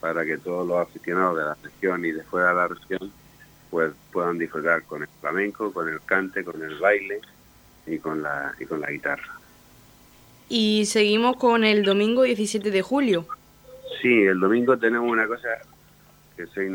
para 0.00 0.24
que 0.24 0.38
todos 0.38 0.66
los 0.66 0.78
aficionados 0.78 1.36
de 1.36 1.44
la 1.44 1.56
región 1.62 2.04
y 2.04 2.12
de 2.12 2.22
fuera 2.22 2.48
de 2.48 2.54
la 2.54 2.68
región 2.68 3.12
pues 3.70 3.92
puedan 4.12 4.38
disfrutar 4.38 4.82
con 4.82 5.02
el 5.02 5.08
flamenco, 5.20 5.72
con 5.72 5.88
el 5.88 6.00
cante, 6.02 6.44
con 6.44 6.60
el 6.62 6.78
baile 6.78 7.20
y 7.86 7.98
con 7.98 8.22
la, 8.22 8.54
y 8.58 8.66
con 8.66 8.80
la 8.80 8.90
guitarra. 8.90 9.38
Y 10.48 10.86
seguimos 10.86 11.36
con 11.36 11.62
el 11.62 11.84
domingo 11.84 12.24
17 12.24 12.72
de 12.72 12.82
julio. 12.82 13.26
Sí, 14.02 14.22
el 14.22 14.40
domingo 14.40 14.76
tenemos 14.76 15.08
una 15.08 15.28
cosa 15.28 15.48
que 16.36 16.46
se, 16.48 16.66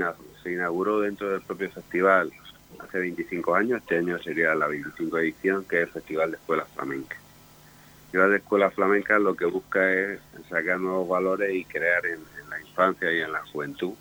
inauguró 0.49 1.01
dentro 1.01 1.29
del 1.29 1.41
propio 1.41 1.69
festival 1.69 2.31
hace 2.79 2.99
25 2.99 3.55
años, 3.55 3.81
este 3.81 3.97
año 3.97 4.17
sería 4.19 4.53
la 4.53 4.67
25 4.67 5.17
edición, 5.17 5.65
que 5.65 5.81
es 5.81 5.87
el 5.87 5.93
Festival 5.93 6.31
de 6.31 6.37
Escuelas 6.37 6.67
Flamencas. 6.73 7.17
El 7.17 8.03
Festival 8.03 8.29
de 8.29 8.37
Escuelas 8.37 8.73
Flamencas 8.73 9.21
lo 9.21 9.35
que 9.35 9.45
busca 9.45 9.93
es 9.93 10.19
sacar 10.49 10.79
nuevos 10.79 11.09
valores 11.09 11.53
y 11.53 11.65
crear 11.65 12.05
en, 12.05 12.19
la 12.49 12.59
infancia 12.59 13.11
y 13.11 13.21
en 13.21 13.31
la 13.31 13.45
juventud 13.47 13.93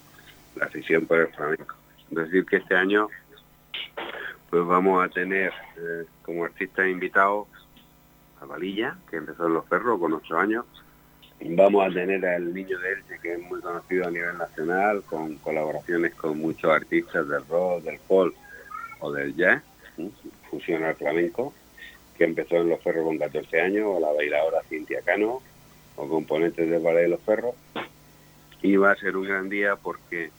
la 0.56 0.66
afición 0.66 1.06
por 1.06 1.20
el 1.20 1.28
flamenco. 1.28 1.74
Es 2.10 2.16
decir, 2.16 2.46
que 2.46 2.56
este 2.56 2.76
año 2.76 3.08
pues 4.50 4.66
vamos 4.66 5.04
a 5.04 5.08
tener 5.08 5.52
eh, 5.76 6.04
como 6.22 6.44
artista 6.44 6.86
invitado 6.86 7.48
a 8.40 8.44
Valilla, 8.44 8.96
que 9.10 9.16
empezó 9.16 9.46
en 9.46 9.54
Los 9.54 9.64
Perros 9.64 9.98
con 9.98 10.12
ocho 10.12 10.38
años. 10.38 10.64
Vamos 11.40 11.84
a 11.84 11.92
tener 11.92 12.24
al 12.24 12.54
Niño 12.54 12.78
de 12.78 12.92
Elche, 12.92 13.18
que 13.20 13.32
es 13.34 13.40
muy 13.40 13.60
conocido 13.60 14.06
a 14.06 14.10
nivel 14.10 14.38
nacional, 14.38 15.02
con 15.02 15.34
colaboraciones 15.38 16.14
con 16.14 16.38
muchos 16.38 16.70
artistas 16.70 17.28
del 17.28 17.44
rock, 17.48 17.82
del 17.82 17.98
folk 17.98 18.34
o 19.00 19.12
del 19.12 19.34
jazz, 19.34 19.62
fusión 20.48 20.84
al 20.84 20.94
flamenco, 20.94 21.52
que 22.16 22.24
empezó 22.24 22.56
en 22.56 22.68
Los 22.68 22.78
Perros 22.78 23.04
con 23.04 23.18
14 23.18 23.60
años, 23.60 23.86
o 23.88 23.98
la 23.98 24.12
bailadora 24.12 24.62
Cintia 24.68 25.02
Cano, 25.02 25.42
o 25.96 26.08
componentes 26.08 26.70
del 26.70 26.80
Ballet 26.80 27.02
de 27.02 27.08
Los 27.08 27.20
Perros, 27.20 27.54
y 28.64 28.76
va 28.76 28.92
a 28.92 28.96
ser 28.96 29.14
un 29.14 29.28
gran 29.28 29.50
día 29.50 29.76
porque 29.76 30.30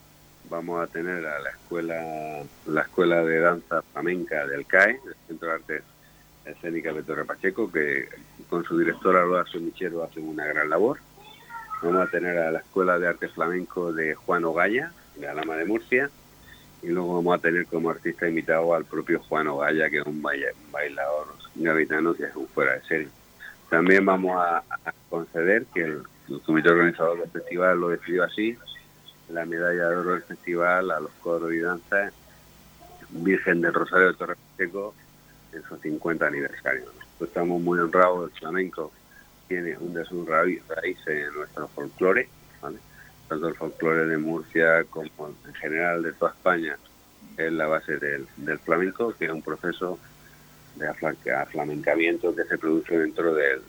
vamos 0.49 0.81
a 0.81 0.87
tener 0.87 1.23
a 1.27 1.39
la 1.39 1.49
escuela 1.51 2.43
la 2.65 2.81
escuela 2.81 3.23
de 3.23 3.39
danza 3.39 3.83
flamenca 3.83 4.47
del 4.47 4.65
CAE, 4.65 4.99
del 5.05 5.15
Centro 5.27 5.49
de 5.49 5.53
Artes 5.53 5.83
Escénicas 6.43 6.95
de 6.95 7.03
Torre 7.03 7.25
Pacheco, 7.25 7.71
que 7.71 8.09
con 8.49 8.63
su 8.63 8.79
directora 8.79 9.23
Loa 9.23 9.45
Michero 9.61 10.03
hacen 10.03 10.27
una 10.27 10.43
gran 10.43 10.71
labor. 10.71 10.97
Vamos 11.83 12.07
a 12.07 12.09
tener 12.09 12.35
a 12.39 12.51
la 12.51 12.59
Escuela 12.59 12.97
de 12.97 13.09
Arte 13.09 13.27
Flamenco 13.27 13.93
de 13.93 14.15
Juan 14.15 14.43
Ogaya, 14.43 14.91
de 15.17 15.27
Alama 15.27 15.55
de 15.55 15.65
Murcia, 15.65 16.09
y 16.81 16.87
luego 16.87 17.17
vamos 17.17 17.37
a 17.37 17.41
tener 17.41 17.67
como 17.67 17.91
artista 17.91 18.27
invitado 18.27 18.73
al 18.73 18.85
propio 18.85 19.19
Juan 19.19 19.49
Ogaya, 19.49 19.87
que 19.91 19.99
es 19.99 20.05
un 20.05 20.23
bailador 20.23 21.27
gavitano 21.53 22.15
que 22.15 22.23
es 22.23 22.35
un 22.35 22.47
fuera 22.47 22.73
de 22.73 22.81
serie. 22.85 23.09
También 23.69 24.03
vamos 24.03 24.35
a 24.35 24.63
conceder 25.11 25.67
que 25.71 25.83
el 25.83 26.03
el 26.29 26.41
comité 26.41 26.69
organizador 26.69 27.19
del 27.19 27.29
festival 27.29 27.79
lo 27.79 27.89
decidió 27.89 28.23
así, 28.23 28.57
la 29.29 29.45
medalla 29.45 29.89
de 29.89 29.95
oro 29.95 30.11
del 30.11 30.23
festival 30.23 30.91
a 30.91 30.99
los 30.99 31.11
coros 31.21 31.53
y 31.53 31.59
danzas 31.59 32.13
Virgen 33.09 33.61
del 33.61 33.73
Rosario 33.73 34.07
de 34.07 34.13
Torre 34.15 34.35
Pacheco 34.35 34.93
en 35.53 35.63
su 35.63 35.77
50 35.77 36.25
aniversario. 36.25 36.91
estamos 37.21 37.61
muy 37.61 37.79
honrados, 37.79 38.31
el 38.31 38.39
flamenco 38.39 38.91
tiene 39.47 39.77
un 39.77 39.93
de 39.93 40.03
sus 40.05 40.27
raíces 40.27 41.07
en 41.07 41.33
nuestro 41.33 41.67
folclore, 41.69 42.27
tanto 43.29 43.47
el 43.47 43.55
folclore 43.55 44.07
de 44.07 44.17
Murcia 44.17 44.83
como 44.85 45.33
en 45.45 45.53
general 45.53 46.03
de 46.03 46.13
toda 46.13 46.31
España 46.31 46.77
es 47.37 47.51
la 47.51 47.67
base 47.67 47.97
del, 47.97 48.27
flamenco, 48.59 49.13
que 49.17 49.25
es 49.25 49.31
un 49.31 49.41
proceso 49.41 49.99
de 50.75 50.87
aflamencamiento 51.33 52.35
que 52.35 52.43
se 52.43 52.57
produce 52.57 52.97
dentro 52.97 53.33
de, 53.33 53.61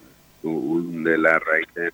de 0.43 1.17
las 1.17 1.41
raíces 1.43 1.93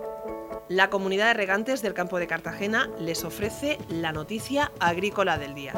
La 0.71 0.89
comunidad 0.89 1.27
de 1.27 1.33
regantes 1.33 1.81
del 1.81 1.93
campo 1.93 2.17
de 2.17 2.27
Cartagena 2.27 2.89
les 2.97 3.25
ofrece 3.25 3.77
la 3.89 4.13
noticia 4.13 4.71
agrícola 4.79 5.37
del 5.37 5.53
día. 5.53 5.73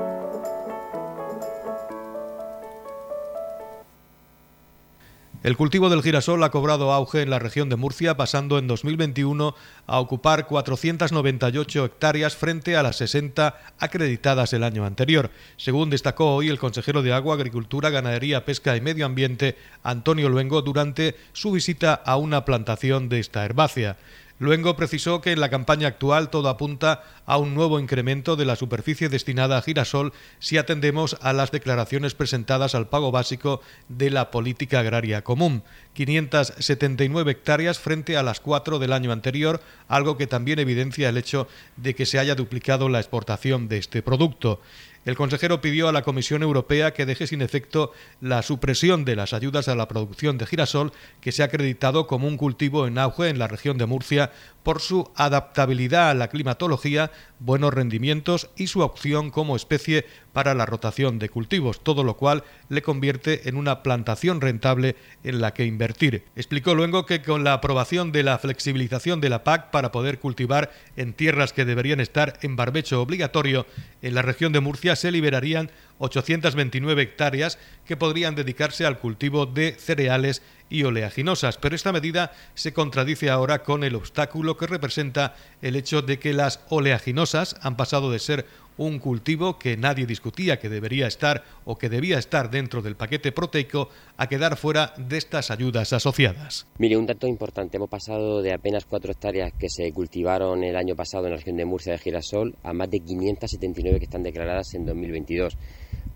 El 5.41 5.57
cultivo 5.57 5.89
del 5.89 6.03
girasol 6.03 6.43
ha 6.43 6.51
cobrado 6.51 6.93
auge 6.93 7.23
en 7.23 7.31
la 7.31 7.39
región 7.39 7.69
de 7.69 7.75
Murcia, 7.75 8.15
pasando 8.15 8.59
en 8.59 8.67
2021 8.67 9.55
a 9.87 9.99
ocupar 9.99 10.45
498 10.45 11.85
hectáreas 11.85 12.35
frente 12.35 12.77
a 12.77 12.83
las 12.83 12.97
60 12.97 13.59
acreditadas 13.79 14.53
el 14.53 14.63
año 14.63 14.85
anterior, 14.85 15.31
según 15.57 15.89
destacó 15.89 16.35
hoy 16.35 16.49
el 16.49 16.59
consejero 16.59 17.01
de 17.01 17.13
Agua, 17.13 17.33
Agricultura, 17.33 17.89
Ganadería, 17.89 18.45
Pesca 18.45 18.77
y 18.77 18.81
Medio 18.81 19.07
Ambiente, 19.07 19.57
Antonio 19.81 20.29
Luengo, 20.29 20.61
durante 20.61 21.15
su 21.33 21.51
visita 21.51 21.95
a 21.95 22.15
una 22.17 22.45
plantación 22.45 23.09
de 23.09 23.19
esta 23.19 23.43
herbácea. 23.43 23.97
Luengo 24.39 24.75
precisó 24.75 25.21
que 25.21 25.31
en 25.31 25.39
la 25.39 25.49
campaña 25.49 25.87
actual 25.87 26.29
todo 26.29 26.49
apunta 26.49 27.03
a 27.25 27.37
un 27.37 27.53
nuevo 27.53 27.79
incremento 27.79 28.35
de 28.35 28.45
la 28.45 28.55
superficie 28.55 29.07
destinada 29.07 29.57
a 29.57 29.61
girasol 29.61 30.11
si 30.39 30.57
atendemos 30.57 31.17
a 31.21 31.33
las 31.33 31.51
declaraciones 31.51 32.15
presentadas 32.15 32.73
al 32.73 32.89
pago 32.89 33.11
básico 33.11 33.61
de 33.89 34.09
la 34.09 34.31
política 34.31 34.79
agraria 34.79 35.23
común. 35.23 35.63
579 35.93 37.31
hectáreas 37.31 37.79
frente 37.79 38.17
a 38.17 38.23
las 38.23 38.39
4 38.39 38.79
del 38.79 38.93
año 38.93 39.11
anterior, 39.11 39.61
algo 39.87 40.17
que 40.17 40.27
también 40.27 40.57
evidencia 40.57 41.09
el 41.09 41.17
hecho 41.17 41.47
de 41.77 41.93
que 41.93 42.07
se 42.07 42.17
haya 42.17 42.35
duplicado 42.35 42.89
la 42.89 42.99
exportación 42.99 43.67
de 43.67 43.77
este 43.77 44.01
producto. 44.01 44.59
El 45.05 45.15
consejero 45.15 45.59
pidió 45.59 45.89
a 45.89 45.91
la 45.91 46.01
Comisión 46.01 46.43
Europea 46.43 46.93
que 46.93 47.05
deje 47.05 47.27
sin 47.27 47.41
efecto 47.41 47.91
la 48.21 48.41
supresión 48.41 49.03
de 49.03 49.17
las 49.17 49.33
ayudas 49.33 49.67
a 49.67 49.75
la 49.75 49.89
producción 49.89 50.37
de 50.37 50.45
girasol, 50.45 50.93
que 51.19 51.33
se 51.33 51.41
ha 51.41 51.47
acreditado 51.47 52.07
como 52.07 52.27
un 52.27 52.37
cultivo 52.37 52.87
en 52.87 52.97
auge 52.97 53.27
en 53.27 53.37
la 53.37 53.49
región 53.49 53.77
de 53.77 53.85
Murcia 53.85 54.31
por 54.63 54.79
su 54.79 55.11
adaptabilidad 55.15 56.09
a 56.09 56.13
la 56.13 56.29
climatología, 56.29 57.11
buenos 57.39 57.73
rendimientos 57.73 58.49
y 58.55 58.67
su 58.67 58.79
opción 58.79 59.29
como 59.29 59.57
especie 59.57 60.05
para 60.33 60.53
la 60.55 60.65
rotación 60.65 61.19
de 61.19 61.29
cultivos, 61.29 61.83
todo 61.83 62.03
lo 62.03 62.17
cual 62.17 62.43
le 62.69 62.81
convierte 62.81 63.47
en 63.47 63.55
una 63.55 63.83
plantación 63.83 64.41
rentable 64.41 64.95
en 65.23 65.39
la 65.39 65.53
que 65.53 65.65
invertir. 65.65 66.25
Explicó 66.35 66.75
luego 66.75 67.05
que 67.05 67.21
con 67.21 67.43
la 67.43 67.53
aprobación 67.53 68.11
de 68.11 68.23
la 68.23 68.37
flexibilización 68.39 69.21
de 69.21 69.29
la 69.29 69.43
PAC 69.43 69.71
para 69.71 69.91
poder 69.91 70.19
cultivar 70.19 70.71
en 70.97 71.13
tierras 71.13 71.53
que 71.53 71.65
deberían 71.65 71.99
estar 71.99 72.37
en 72.41 72.55
barbecho 72.55 73.01
obligatorio, 73.01 73.65
en 74.01 74.15
la 74.15 74.21
región 74.21 74.51
de 74.51 74.59
Murcia 74.59 74.95
se 74.95 75.11
liberarían 75.11 75.71
829 75.99 77.01
hectáreas 77.01 77.59
que 77.85 77.95
podrían 77.95 78.35
dedicarse 78.35 78.85
al 78.85 78.99
cultivo 78.99 79.45
de 79.45 79.75
cereales 79.77 80.41
y 80.73 80.83
oleaginosas, 80.85 81.57
pero 81.57 81.75
esta 81.75 81.91
medida 81.91 82.31
se 82.55 82.73
contradice 82.73 83.29
ahora 83.29 83.61
con 83.61 83.83
el 83.83 83.93
obstáculo 83.93 84.57
que 84.57 84.65
representa 84.65 85.35
el 85.61 85.75
hecho 85.75 86.01
de 86.01 86.17
que 86.17 86.33
las 86.33 86.61
oleaginosas 86.67 87.55
han 87.61 87.77
pasado 87.77 88.09
de 88.11 88.17
ser 88.17 88.47
un 88.77 88.97
cultivo 88.97 89.59
que 89.59 89.77
nadie 89.77 90.07
discutía 90.07 90.57
que 90.57 90.67
debería 90.67 91.05
estar 91.05 91.43
o 91.63 91.77
que 91.77 91.89
debía 91.89 92.17
estar 92.17 92.49
dentro 92.49 92.81
del 92.81 92.95
paquete 92.95 93.31
proteico 93.31 93.89
a 94.17 94.27
quedar 94.27 94.57
fuera 94.57 94.95
de 94.97 95.17
estas 95.17 95.51
ayudas 95.51 95.93
asociadas. 95.93 96.65
Mire, 96.79 96.97
un 96.97 97.05
dato 97.05 97.27
importante, 97.27 97.77
hemos 97.77 97.89
pasado 97.89 98.41
de 98.41 98.51
apenas 98.51 98.85
cuatro 98.85 99.11
hectáreas 99.11 99.53
que 99.53 99.69
se 99.69 99.91
cultivaron 99.91 100.63
el 100.63 100.75
año 100.75 100.95
pasado 100.95 101.25
en 101.25 101.33
la 101.33 101.37
región 101.37 101.57
de 101.57 101.65
Murcia 101.65 101.91
de 101.91 101.99
girasol 101.99 102.55
a 102.63 102.73
más 102.73 102.89
de 102.89 102.99
579 102.99 103.99
que 103.99 104.05
están 104.05 104.23
declaradas 104.23 104.73
en 104.73 104.87
2022. 104.87 105.55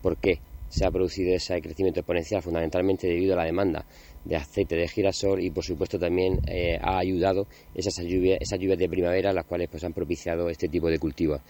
¿Por 0.01 0.17
qué? 0.17 0.39
Se 0.69 0.85
ha 0.85 0.91
producido 0.91 1.33
ese 1.33 1.61
crecimiento 1.61 2.01
exponencial 2.01 2.41
fundamentalmente 2.41 3.07
debido 3.07 3.33
a 3.33 3.37
la 3.37 3.45
demanda 3.45 3.85
de 4.23 4.35
aceite 4.35 4.75
de 4.75 4.87
girasol 4.87 5.41
y 5.41 5.49
por 5.51 5.63
supuesto 5.63 5.97
también 5.97 6.39
eh, 6.47 6.77
ha 6.81 6.97
ayudado 6.97 7.47
esas 7.73 8.05
lluvias, 8.05 8.39
de 8.77 8.89
primavera 8.89 9.31
las 9.31 9.45
cuales 9.45 9.69
pues 9.69 9.83
han 9.83 9.93
propiciado 9.93 10.49
este 10.49 10.67
tipo 10.67 10.89
de 10.89 10.99
cultivos. 10.99 11.41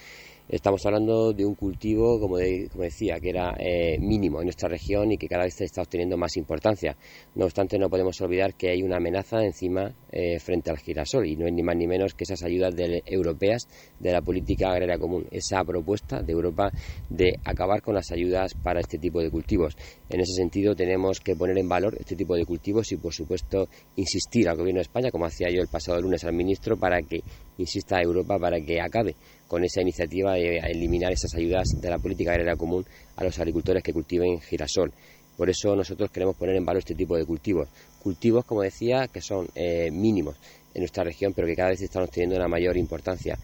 Estamos 0.49 0.85
hablando 0.85 1.33
de 1.33 1.45
un 1.45 1.55
cultivo, 1.55 2.21
como, 2.21 2.37
decía, 2.37 3.19
que 3.19 3.31
era 3.31 3.53
eh, 3.59 3.97
mínimo 3.99 4.39
en 4.39 4.45
nuestra 4.45 4.69
región 4.69 5.11
y 5.11 5.17
que 5.17 5.27
cada 5.27 5.43
vez 5.43 5.59
está 5.59 5.81
obteniendo 5.81 6.15
más 6.15 6.37
importancia. 6.37 6.95
No 7.35 7.43
obstante, 7.43 7.77
no 7.77 7.89
podemos 7.89 8.21
olvidar 8.21 8.53
que 8.53 8.69
hay 8.69 8.81
una 8.81 8.95
amenaza 8.95 9.43
encima 9.43 9.93
eh, 10.09 10.39
frente 10.39 10.69
al 10.69 10.77
girasol 10.77 11.27
y 11.27 11.35
no 11.35 11.47
es 11.47 11.51
ni 11.51 11.63
más 11.63 11.75
ni 11.75 11.85
menos 11.85 12.13
que 12.13 12.23
esas 12.23 12.43
ayudas 12.43 12.73
europeas 13.05 13.67
de 13.99 14.13
la 14.13 14.21
política 14.21 14.69
agraria 14.69 14.97
común, 14.97 15.27
esa 15.31 15.61
propuesta 15.65 16.21
de 16.21 16.31
Europa 16.31 16.71
de 17.09 17.33
acabar 17.43 17.81
con 17.81 17.95
las 17.95 18.09
ayudas 18.13 18.53
para 18.53 18.79
este 18.79 18.99
tipo 18.99 19.19
de 19.19 19.29
cultivos. 19.29 19.75
En 20.07 20.21
ese 20.21 20.31
sentido, 20.31 20.75
tenemos 20.75 21.19
que 21.19 21.35
poner 21.35 21.57
en 21.57 21.67
valor 21.67 21.97
este 21.99 22.15
tipo 22.15 22.35
de 22.35 22.45
cultivos 22.45 22.89
y, 22.93 22.95
por 22.95 23.13
supuesto, 23.13 23.67
insistir 23.97 24.47
al 24.47 24.55
Gobierno 24.55 24.79
de 24.79 24.83
España, 24.83 25.11
como 25.11 25.25
hacía 25.25 25.49
yo 25.49 25.61
el 25.61 25.67
pasado 25.67 25.99
lunes 25.99 26.23
al 26.23 26.31
ministro, 26.31 26.77
para 26.77 27.01
que 27.01 27.19
insista 27.57 27.97
a 27.97 28.01
Europa 28.01 28.37
para 28.39 28.61
que 28.61 28.79
acabe 28.79 29.15
con 29.47 29.63
esa 29.63 29.81
iniciativa 29.81 30.33
de 30.33 30.57
eliminar 30.57 31.11
esas 31.11 31.33
ayudas 31.35 31.69
de 31.79 31.89
la 31.89 31.99
política 31.99 32.31
agraria 32.31 32.55
común 32.55 32.85
a 33.15 33.23
los 33.23 33.39
agricultores 33.39 33.83
que 33.83 33.93
cultiven 33.93 34.39
girasol. 34.41 34.91
Por 35.35 35.49
eso 35.49 35.75
nosotros 35.75 36.09
queremos 36.11 36.35
poner 36.35 36.55
en 36.55 36.65
valor 36.65 36.79
este 36.79 36.95
tipo 36.95 37.15
de 37.15 37.25
cultivos. 37.25 37.69
Cultivos, 38.01 38.43
como 38.45 38.63
decía, 38.63 39.07
que 39.07 39.21
son 39.21 39.47
eh, 39.55 39.89
mínimos 39.91 40.35
en 40.77 40.81
nuestra 40.81 41.03
región, 41.03 41.33
pero 41.33 41.47
que 41.47 41.55
cada 41.55 41.69
vez 41.69 41.81
estamos 41.81 42.11
teniendo 42.11 42.35
una 42.35 42.47
mayor 42.47 42.77
importancia. 42.77 43.35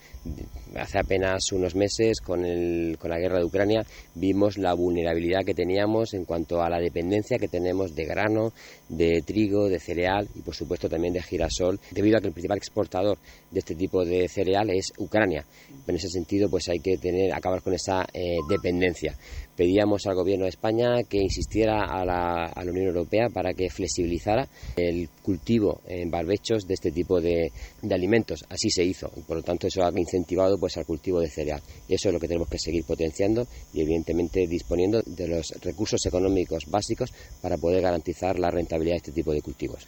Hace 0.76 1.00
apenas 1.00 1.52
unos 1.52 1.74
meses, 1.74 2.22
con, 2.22 2.46
el, 2.46 2.96
con 3.00 3.10
la 3.10 3.18
guerra 3.18 3.40
de 3.40 3.46
Ucrania, 3.46 3.84
vimos 4.14 4.60
la 4.60 4.76
vulnerabilidad 4.76 5.44
que 5.44 5.56
teníamos 5.56 6.14
en 6.14 6.26
cuanto 6.26 6.62
a 6.62 6.70
la 6.70 6.80
dependencia 6.80 7.40
que 7.40 7.48
tenemos 7.48 7.96
de 7.96 8.06
grano, 8.06 8.54
de 8.88 9.24
trigo, 9.26 9.68
de 9.68 9.80
cereal 9.80 10.28
y, 10.36 10.42
por 10.42 10.54
supuesto, 10.54 10.88
también 10.88 11.14
de 11.14 11.24
girasol, 11.24 11.80
debido 11.90 12.18
a 12.18 12.22
que 12.22 12.28
el 12.28 12.34
principal 12.34 12.60
exportador 12.60 13.18
de 13.50 13.60
este 13.60 13.74
tipo 13.74 14.06
de 14.06 14.28
cereal 14.28 14.70
es 14.70 14.94
Ucrania. 15.00 15.44
En 15.88 15.96
ese 15.96 16.10
sentido, 16.10 16.50
pues 16.52 16.70
hay 16.70 16.80
que 16.80 16.98
tener, 16.98 17.34
acabar 17.34 17.64
con 17.64 17.74
esa 17.74 18.06
eh, 18.14 18.38
dependencia 18.48 19.18
pedíamos 19.56 20.06
al 20.06 20.16
Gobierno 20.16 20.46
de 20.46 20.50
España 20.50 21.04
que 21.04 21.18
insistiera 21.18 21.84
a 21.86 22.06
la, 22.06 22.54
Unión 22.64 22.88
Europea 22.88 23.30
para 23.30 23.54
que 23.54 23.70
flexibilizara 23.70 24.48
el 24.76 25.10
cultivo 25.22 25.82
en 25.88 26.10
barbechos 26.10 26.66
de 26.66 26.74
este 26.74 26.92
tipo 26.92 27.22
de, 27.22 27.52
alimentos. 27.92 28.46
Así 28.50 28.70
se 28.70 28.84
hizo 28.84 29.12
por 29.28 29.38
lo 29.38 29.44
tanto 29.44 29.68
eso 29.68 29.84
ha 29.84 29.92
incentivado 29.96 30.58
pues 30.58 30.78
al 30.78 30.86
cultivo 30.86 31.20
de 31.20 31.30
cereal. 31.30 31.62
Y 31.88 31.96
eso 31.96 32.10
es 32.10 32.14
lo 32.14 32.20
que 32.20 32.28
tenemos 32.28 32.50
que 32.50 32.58
seguir 32.58 32.84
potenciando 32.84 33.48
y 33.74 33.82
evidentemente 33.82 34.48
disponiendo 34.48 35.02
de 35.06 35.28
los 35.28 35.52
recursos 35.62 36.06
económicos 36.06 36.66
básicos 36.68 37.14
para 37.42 37.58
poder 37.58 37.82
garantizar 37.82 38.40
la 38.40 38.50
rentabilidad 38.50 38.96
de 38.96 38.98
este 38.98 39.12
tipo 39.12 39.34
de 39.34 39.42
cultivos. 39.42 39.88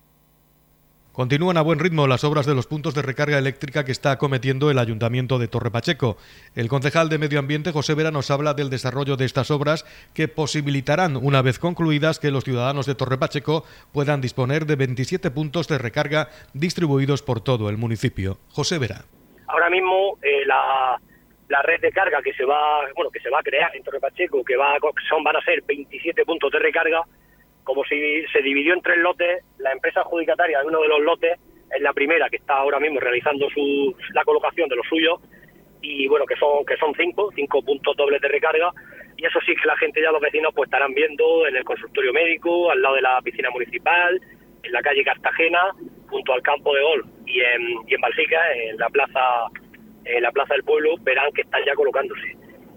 Continúan 1.11 1.57
a 1.57 1.61
buen 1.61 1.79
ritmo 1.79 2.07
las 2.07 2.23
obras 2.23 2.45
de 2.45 2.55
los 2.55 2.67
puntos 2.67 2.95
de 2.95 3.01
recarga 3.01 3.37
eléctrica 3.37 3.83
que 3.83 3.91
está 3.91 4.11
acometiendo 4.11 4.71
el 4.71 4.79
Ayuntamiento 4.79 5.39
de 5.39 5.49
Torre 5.49 5.69
Pacheco. 5.69 6.15
El 6.55 6.69
concejal 6.69 7.09
de 7.09 7.17
Medio 7.17 7.39
Ambiente, 7.39 7.73
José 7.73 7.95
Vera, 7.95 8.11
nos 8.11 8.31
habla 8.31 8.53
del 8.53 8.69
desarrollo 8.69 9.17
de 9.17 9.25
estas 9.25 9.51
obras 9.51 9.83
que 10.13 10.29
posibilitarán, 10.29 11.17
una 11.17 11.41
vez 11.41 11.59
concluidas, 11.59 12.17
que 12.17 12.31
los 12.31 12.45
ciudadanos 12.45 12.85
de 12.85 12.95
Torre 12.95 13.17
Pacheco 13.17 13.65
puedan 13.91 14.21
disponer 14.21 14.65
de 14.65 14.77
27 14.77 15.31
puntos 15.31 15.67
de 15.67 15.79
recarga 15.79 16.29
distribuidos 16.53 17.21
por 17.23 17.41
todo 17.41 17.69
el 17.69 17.75
municipio. 17.75 18.37
José 18.47 18.77
Vera. 18.77 19.03
Ahora 19.47 19.69
mismo 19.69 20.17
eh, 20.21 20.45
la, 20.45 20.97
red 21.63 21.81
de 21.81 21.91
carga 21.91 22.21
que 22.23 22.31
se 22.33 22.45
va, 22.45 22.89
bueno, 22.95 23.11
que 23.11 23.19
se 23.19 23.29
va 23.29 23.39
a 23.39 23.43
crear 23.43 23.75
en 23.75 23.83
Torre 23.83 23.99
Pacheco, 23.99 24.45
que 24.45 24.55
va, 24.55 24.77
son, 25.09 25.25
van 25.25 25.35
a 25.35 25.41
ser 25.41 25.61
27 25.67 26.23
puntos 26.23 26.49
de 26.53 26.59
recarga, 26.59 27.01
como 27.63 27.83
si 27.85 28.25
se 28.33 28.41
dividió 28.41 28.73
en 28.73 28.81
tres 28.81 28.97
lotes, 28.97 29.43
la 29.57 29.71
empresa 29.71 30.01
adjudicataria 30.01 30.59
de 30.59 30.67
uno 30.67 30.81
de 30.81 30.87
los 30.87 31.01
lotes 31.01 31.39
es 31.73 31.81
la 31.81 31.93
primera 31.93 32.29
que 32.29 32.37
está 32.37 32.55
ahora 32.55 32.79
mismo 32.79 32.99
realizando 32.99 33.49
su, 33.49 33.95
la 34.13 34.23
colocación 34.23 34.67
de 34.69 34.75
los 34.75 34.87
suyos 34.87 35.19
y 35.81 36.07
bueno 36.07 36.25
que 36.25 36.35
son 36.35 36.63
que 36.65 36.77
son 36.77 36.93
cinco 36.95 37.31
cinco 37.35 37.63
puntos 37.63 37.95
dobles 37.97 38.21
de 38.21 38.27
recarga 38.27 38.71
y 39.17 39.25
eso 39.25 39.39
sí 39.45 39.55
que 39.55 39.67
la 39.67 39.77
gente 39.77 40.01
ya 40.01 40.11
los 40.11 40.21
vecinos 40.21 40.53
pues 40.55 40.67
estarán 40.67 40.93
viendo 40.93 41.47
en 41.47 41.55
el 41.55 41.63
consultorio 41.63 42.13
médico 42.13 42.69
al 42.69 42.81
lado 42.81 42.95
de 42.95 43.01
la 43.01 43.21
piscina 43.23 43.49
municipal 43.49 44.21
en 44.63 44.71
la 44.71 44.81
calle 44.81 45.03
Cartagena 45.03 45.71
junto 46.07 46.33
al 46.33 46.41
campo 46.41 46.75
de 46.75 46.83
golf 46.83 47.07
y 47.25 47.39
en, 47.41 47.61
y 47.87 47.95
en 47.95 48.01
Balsica 48.01 48.53
en 48.53 48.77
la 48.77 48.89
plaza 48.89 49.21
en 50.05 50.23
la 50.23 50.31
plaza 50.31 50.53
del 50.53 50.63
pueblo 50.63 50.95
verán 51.01 51.31
que 51.33 51.41
están 51.41 51.63
ya 51.65 51.73
colocándose. 51.75 52.35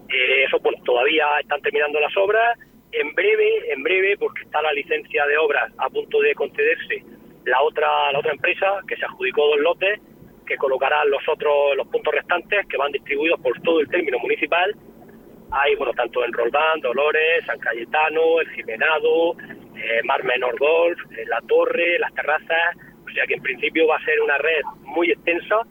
Eh, 0.09 0.43
eso 0.45 0.59
pues 0.59 0.75
todavía 0.83 1.25
están 1.41 1.61
terminando 1.61 1.99
las 1.99 2.15
obras 2.17 2.57
en 2.99 3.13
breve, 3.13 3.71
en 3.71 3.83
breve, 3.83 4.17
porque 4.17 4.43
está 4.43 4.61
la 4.61 4.73
licencia 4.73 5.25
de 5.25 5.37
obras 5.37 5.71
a 5.77 5.89
punto 5.89 6.19
de 6.21 6.33
concederse 6.35 7.03
la 7.45 7.61
otra, 7.61 8.11
la 8.11 8.19
otra 8.19 8.31
empresa 8.31 8.81
que 8.87 8.95
se 8.95 9.05
adjudicó 9.05 9.47
dos 9.47 9.59
lotes, 9.59 9.99
que 10.45 10.57
colocará 10.57 11.05
los 11.05 11.27
otros, 11.27 11.75
los 11.75 11.87
puntos 11.87 12.13
restantes 12.13 12.65
que 12.67 12.77
van 12.77 12.91
distribuidos 12.91 13.39
por 13.39 13.59
todo 13.61 13.79
el 13.79 13.89
término 13.89 14.19
municipal. 14.19 14.75
Hay, 15.51 15.75
bueno, 15.75 15.93
tanto 15.93 16.23
en 16.25 16.33
Roldán, 16.33 16.81
Dolores, 16.81 17.45
San 17.45 17.59
Cayetano, 17.59 18.41
El 18.41 18.49
Jimenado, 18.51 19.35
eh, 19.75 20.01
Mar 20.03 20.23
Menor 20.23 20.57
Golf, 20.57 20.99
eh, 21.11 21.25
La 21.27 21.41
Torre, 21.41 21.99
Las 21.99 22.13
Terrazas, 22.13 22.75
o 23.05 23.09
sea 23.13 23.25
que 23.27 23.35
en 23.35 23.43
principio 23.43 23.87
va 23.87 23.97
a 23.97 24.05
ser 24.05 24.19
una 24.21 24.37
red 24.37 24.63
muy 24.81 25.11
extensa 25.11 25.61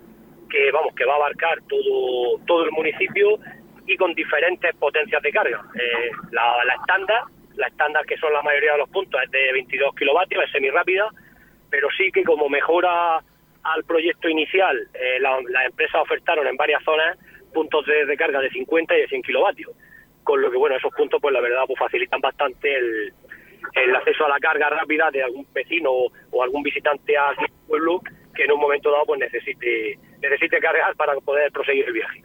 que, 0.49 0.71
vamos, 0.71 0.95
que 0.95 1.05
va 1.05 1.15
a 1.15 1.17
abarcar 1.17 1.59
todo, 1.69 2.39
todo 2.47 2.65
el 2.65 2.71
municipio 2.71 3.39
y 3.87 3.97
con 3.97 4.15
diferentes 4.15 4.75
potencias 4.77 5.23
de 5.23 5.31
carga. 5.31 5.63
Eh, 5.75 6.11
la, 6.33 6.75
estándar, 6.75 7.25
la 7.55 7.67
estándar 7.67 8.05
que 8.07 8.17
son 8.17 8.33
la 8.33 8.43
mayoría 8.43 8.73
de 8.73 8.79
los 8.79 8.91
puntos 8.91 9.21
es 9.23 9.31
de 9.31 9.53
22 9.53 9.95
kilovatios, 9.95 10.45
es 10.45 10.51
semi-rápida, 10.51 11.09
pero 11.71 11.89
sí 11.97 12.11
que 12.13 12.23
como 12.25 12.49
mejora 12.49 13.19
al 13.63 13.85
proyecto 13.85 14.29
inicial, 14.29 14.77
eh, 14.95 15.19
las 15.21 15.67
empresas 15.67 16.03
ofertaron 16.03 16.47
en 16.47 16.57
varias 16.57 16.83
zonas 16.85 17.19
puntos 17.53 17.87
de 17.87 18.05
recarga 18.05 18.41
de 18.41 18.51
50 18.51 18.97
y 18.97 19.01
de 19.03 19.09
100 19.09 19.23
kilovatios, 19.23 19.71
con 20.25 20.41
lo 20.41 20.51
que 20.51 20.59
bueno, 20.59 20.77
esos 20.77 20.93
puntos 20.95 21.21
pues 21.23 21.33
la 21.33 21.41
verdad 21.41 21.63
pues 21.67 21.79
facilitan 21.79 22.21
bastante 22.21 22.75
el, 22.77 23.15
el 23.73 23.97
acceso 23.97 24.27
a 24.27 24.29
la 24.29 24.39
carga 24.39 24.69
rápida 24.69 25.11
de 25.11 25.23
algún 25.23 25.47
vecino 25.53 25.91
o, 25.91 26.43
algún 26.43 26.63
visitante 26.63 27.17
al 27.17 27.37
pueblo 27.67 28.01
que 28.35 28.45
en 28.45 28.53
un 28.53 28.61
momento 28.61 28.91
dado 28.91 29.07
pues 29.07 29.21
necesite 29.21 29.99
necesite 30.21 30.59
cargar 30.59 30.95
para 30.97 31.15
poder 31.21 31.51
proseguir 31.53 31.87
el 31.87 31.93
viaje. 31.93 32.23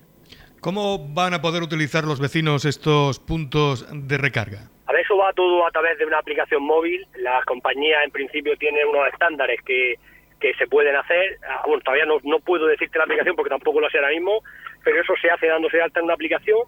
¿Cómo 0.61 0.99
van 1.13 1.33
a 1.33 1.41
poder 1.41 1.63
utilizar 1.63 2.03
los 2.03 2.19
vecinos 2.19 2.65
estos 2.65 3.19
puntos 3.19 3.87
de 3.91 4.17
recarga? 4.17 4.69
A 4.87 4.91
ver, 4.91 5.01
eso 5.01 5.15
va 5.17 5.31
todo 5.33 5.65
a 5.65 5.71
través 5.71 5.97
de 5.97 6.05
una 6.05 6.19
aplicación 6.19 6.63
móvil. 6.63 7.05
Las 7.17 7.45
compañías 7.45 8.03
en 8.03 8.11
principio 8.11 8.57
tienen 8.57 8.87
unos 8.87 9.07
estándares 9.07 9.61
que, 9.63 9.95
que 10.39 10.53
se 10.55 10.67
pueden 10.67 10.95
hacer. 10.95 11.37
Ah, 11.47 11.63
bueno, 11.65 11.81
todavía 11.83 12.05
no, 12.05 12.17
no 12.23 12.39
puedo 12.39 12.67
decirte 12.67 12.97
la 12.97 13.05
aplicación 13.05 13.35
porque 13.35 13.49
tampoco 13.49 13.79
lo 13.79 13.89
sé 13.89 13.97
ahora 13.97 14.09
mismo, 14.09 14.43
pero 14.83 15.01
eso 15.01 15.13
se 15.21 15.29
hace 15.29 15.47
dándose 15.47 15.77
de 15.77 15.83
alta 15.83 15.99
en 15.99 16.05
una 16.05 16.15
aplicación 16.15 16.59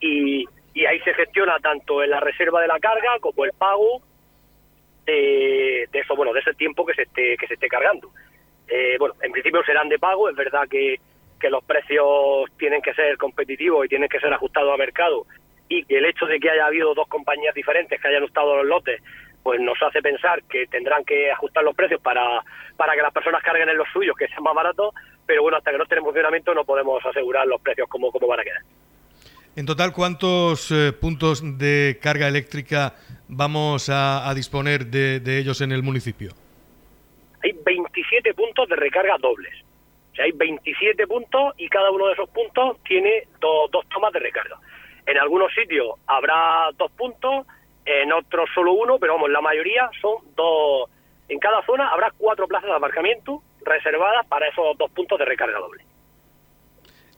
y, 0.00 0.44
y 0.74 0.86
ahí 0.86 1.00
se 1.00 1.14
gestiona 1.14 1.58
tanto 1.58 2.02
en 2.04 2.10
la 2.10 2.20
reserva 2.20 2.60
de 2.60 2.68
la 2.68 2.78
carga 2.78 3.18
como 3.20 3.44
el 3.44 3.52
pago 3.52 4.02
de, 5.06 5.88
eso, 5.92 6.14
bueno, 6.14 6.32
de 6.32 6.40
ese 6.40 6.54
tiempo 6.54 6.84
que 6.84 6.94
se 6.94 7.02
esté, 7.02 7.36
que 7.36 7.46
se 7.46 7.54
esté 7.54 7.68
cargando. 7.68 8.10
Eh, 8.68 8.96
bueno, 8.98 9.14
en 9.22 9.32
principio 9.32 9.64
serán 9.64 9.88
de 9.88 9.98
pago, 9.98 10.28
es 10.28 10.36
verdad 10.36 10.68
que 10.68 11.00
que 11.38 11.50
los 11.50 11.64
precios 11.64 12.50
tienen 12.58 12.82
que 12.82 12.94
ser 12.94 13.16
competitivos 13.16 13.86
y 13.86 13.88
tienen 13.88 14.08
que 14.08 14.20
ser 14.20 14.32
ajustados 14.32 14.72
a 14.72 14.76
mercado 14.76 15.26
y 15.68 15.84
que 15.84 15.98
el 15.98 16.06
hecho 16.06 16.26
de 16.26 16.40
que 16.40 16.50
haya 16.50 16.66
habido 16.66 16.94
dos 16.94 17.08
compañías 17.08 17.54
diferentes 17.54 18.00
que 18.00 18.08
hayan 18.08 18.24
estado 18.24 18.56
los 18.56 18.66
lotes 18.66 19.02
pues 19.42 19.60
nos 19.60 19.78
hace 19.82 20.02
pensar 20.02 20.42
que 20.42 20.66
tendrán 20.66 21.04
que 21.04 21.30
ajustar 21.30 21.64
los 21.64 21.74
precios 21.74 22.00
para, 22.02 22.42
para 22.76 22.94
que 22.94 23.02
las 23.02 23.12
personas 23.12 23.42
carguen 23.42 23.68
en 23.68 23.78
los 23.78 23.88
suyos, 23.92 24.14
que 24.16 24.28
sean 24.28 24.42
más 24.42 24.54
baratos, 24.54 24.92
pero 25.24 25.42
bueno, 25.42 25.56
hasta 25.56 25.70
que 25.70 25.78
no 25.78 25.84
estén 25.84 25.98
en 25.98 26.04
funcionamiento 26.04 26.54
no 26.54 26.64
podemos 26.64 27.04
asegurar 27.06 27.46
los 27.46 27.60
precios 27.60 27.88
como, 27.88 28.10
como 28.10 28.26
van 28.26 28.40
a 28.40 28.44
quedar. 28.44 28.62
En 29.56 29.66
total, 29.66 29.92
¿cuántos 29.92 30.70
eh, 30.70 30.92
puntos 30.92 31.42
de 31.58 31.98
carga 32.00 32.28
eléctrica 32.28 32.94
vamos 33.26 33.88
a, 33.90 34.32
disponer 34.34 34.86
de, 34.86 35.38
ellos 35.38 35.60
en 35.60 35.72
el 35.72 35.82
municipio? 35.82 36.30
Hay 37.42 37.52
27 37.64 38.34
puntos 38.34 38.68
de 38.68 38.76
recarga 38.76 39.16
dobles. 39.18 39.52
Sea, 40.18 40.24
hay 40.24 40.32
27 40.32 41.06
puntos 41.06 41.54
y 41.58 41.68
cada 41.68 41.92
uno 41.92 42.08
de 42.08 42.14
esos 42.14 42.28
puntos 42.30 42.82
tiene 42.82 43.28
dos 43.40 43.70
tomas 43.88 44.12
de 44.12 44.18
recarga. 44.18 44.56
En 45.06 45.16
algunos 45.16 45.54
sitios 45.54 45.94
habrá 46.08 46.70
dos 46.76 46.90
puntos, 46.90 47.46
en 47.84 48.12
otros 48.12 48.50
solo 48.52 48.72
uno, 48.72 48.98
pero 48.98 49.14
vamos, 49.14 49.30
la 49.30 49.40
mayoría 49.40 49.88
son 50.02 50.16
dos. 50.34 50.90
En 51.28 51.38
cada 51.38 51.64
zona 51.64 51.88
habrá 51.88 52.12
cuatro 52.18 52.48
plazas 52.48 52.68
de 52.68 52.76
aparcamiento 52.76 53.42
reservadas 53.64 54.26
para 54.26 54.48
esos 54.48 54.76
dos 54.76 54.90
puntos 54.90 55.20
de 55.20 55.24
recarga 55.24 55.58
doble. 55.60 55.84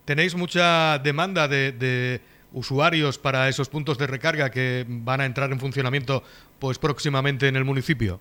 ¿Tenéis 0.05 0.35
mucha 0.35 0.99
demanda 0.99 1.49
de, 1.49 2.21
usuarios 2.53 3.19
para 3.19 3.49
esos 3.49 3.71
puntos 3.71 3.97
de 3.97 4.09
recarga 4.09 4.51
que 4.51 4.85
van 4.87 5.23
a 5.23 5.25
entrar 5.25 5.51
en 5.53 5.61
funcionamiento 5.61 6.23
pues 6.59 6.79
próximamente 6.79 7.49
en 7.49 7.57
el 7.57 7.65
municipio? 7.65 8.21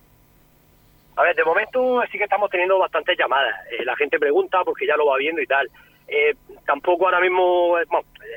A 1.16 1.22
ver, 1.22 1.36
de 1.36 1.44
momento 1.44 2.00
sí 2.10 2.18
que 2.18 2.24
estamos 2.24 2.50
teniendo 2.50 2.78
bastantes 2.78 3.18
llamadas. 3.18 3.54
Eh, 3.70 3.84
la 3.84 3.96
gente 3.96 4.18
pregunta 4.18 4.62
porque 4.64 4.86
ya 4.86 4.96
lo 4.96 5.06
va 5.06 5.16
viendo 5.16 5.40
y 5.40 5.46
tal. 5.46 5.68
Eh, 6.08 6.34
tampoco 6.64 7.06
ahora 7.06 7.20
mismo, 7.20 7.78
eh, 7.78 7.84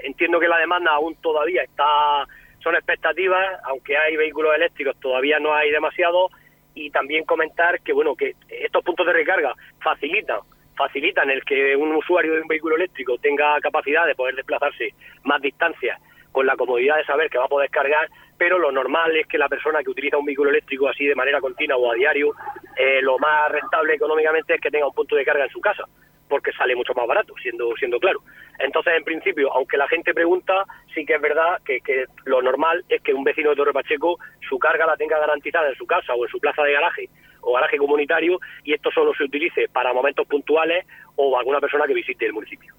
entiendo 0.03 0.39
que 0.39 0.47
la 0.47 0.57
demanda 0.57 0.91
aún 0.91 1.15
todavía 1.15 1.63
está, 1.63 2.25
son 2.61 2.75
expectativas, 2.75 3.59
aunque 3.65 3.97
hay 3.97 4.15
vehículos 4.15 4.55
eléctricos 4.55 4.99
todavía 4.99 5.39
no 5.39 5.53
hay 5.53 5.71
demasiado. 5.71 6.29
Y 6.75 6.89
también 6.89 7.23
comentar 7.23 7.81
que 7.81 7.93
bueno 7.93 8.15
que 8.15 8.33
estos 8.49 8.83
puntos 8.83 9.05
de 9.05 9.13
recarga 9.13 9.53
facilitan 9.83 10.39
facilitan 10.75 11.29
el 11.29 11.43
que 11.45 11.75
un 11.75 11.93
usuario 11.95 12.33
de 12.33 12.41
un 12.41 12.47
vehículo 12.47 12.75
eléctrico 12.75 13.17
tenga 13.19 13.59
capacidad 13.61 14.07
de 14.07 14.15
poder 14.15 14.35
desplazarse 14.35 14.93
más 15.23 15.39
distancias 15.39 15.99
con 16.31 16.47
la 16.47 16.55
comodidad 16.55 16.97
de 16.97 17.05
saber 17.05 17.29
que 17.29 17.37
va 17.37 17.45
a 17.45 17.47
poder 17.49 17.69
cargar, 17.69 18.09
pero 18.37 18.57
lo 18.57 18.71
normal 18.71 19.15
es 19.15 19.27
que 19.27 19.37
la 19.37 19.47
persona 19.47 19.83
que 19.83 19.91
utiliza 19.91 20.17
un 20.17 20.25
vehículo 20.25 20.49
eléctrico 20.49 20.89
así 20.89 21.05
de 21.05 21.15
manera 21.15 21.39
continua 21.39 21.77
o 21.77 21.91
a 21.91 21.95
diario, 21.95 22.33
eh, 22.77 23.01
lo 23.01 23.17
más 23.19 23.51
rentable 23.51 23.95
económicamente 23.95 24.55
es 24.55 24.61
que 24.61 24.71
tenga 24.71 24.87
un 24.87 24.93
punto 24.93 25.15
de 25.15 25.25
carga 25.25 25.45
en 25.45 25.49
su 25.51 25.61
casa, 25.61 25.83
porque 26.27 26.51
sale 26.53 26.75
mucho 26.75 26.93
más 26.93 27.07
barato, 27.07 27.33
siendo, 27.41 27.75
siendo 27.77 27.99
claro. 27.99 28.21
Entonces, 28.59 28.93
en 28.97 29.03
principio, 29.03 29.51
aunque 29.53 29.77
la 29.77 29.87
gente 29.87 30.13
pregunta, 30.13 30.65
sí 30.93 31.05
que 31.05 31.15
es 31.15 31.21
verdad 31.21 31.61
que, 31.65 31.79
que 31.81 32.05
lo 32.25 32.41
normal 32.41 32.83
es 32.89 33.01
que 33.01 33.13
un 33.13 33.23
vecino 33.23 33.51
de 33.51 33.55
Torre 33.55 33.73
Pacheco 33.73 34.17
su 34.47 34.57
carga 34.59 34.85
la 34.85 34.97
tenga 34.97 35.19
garantizada 35.19 35.69
en 35.69 35.75
su 35.75 35.85
casa 35.85 36.13
o 36.13 36.25
en 36.25 36.31
su 36.31 36.39
plaza 36.39 36.63
de 36.63 36.73
garaje 36.73 37.09
o 37.41 37.53
garaje 37.53 37.77
comunitario 37.77 38.39
y 38.63 38.73
esto 38.73 38.89
solo 38.91 39.13
se 39.13 39.23
utilice 39.23 39.67
para 39.67 39.93
momentos 39.93 40.25
puntuales 40.27 40.85
o 41.15 41.37
alguna 41.37 41.59
persona 41.59 41.85
que 41.85 41.93
visite 41.93 42.25
el 42.25 42.33
municipio. 42.33 42.73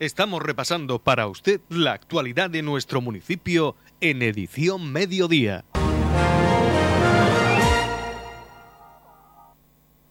Estamos 0.00 0.42
repasando 0.42 0.98
para 0.98 1.28
usted 1.28 1.60
la 1.68 1.92
actualidad 1.92 2.50
de 2.50 2.62
nuestro 2.62 3.00
municipio 3.00 3.76
en 4.00 4.22
edición 4.22 4.92
mediodía. 4.92 5.64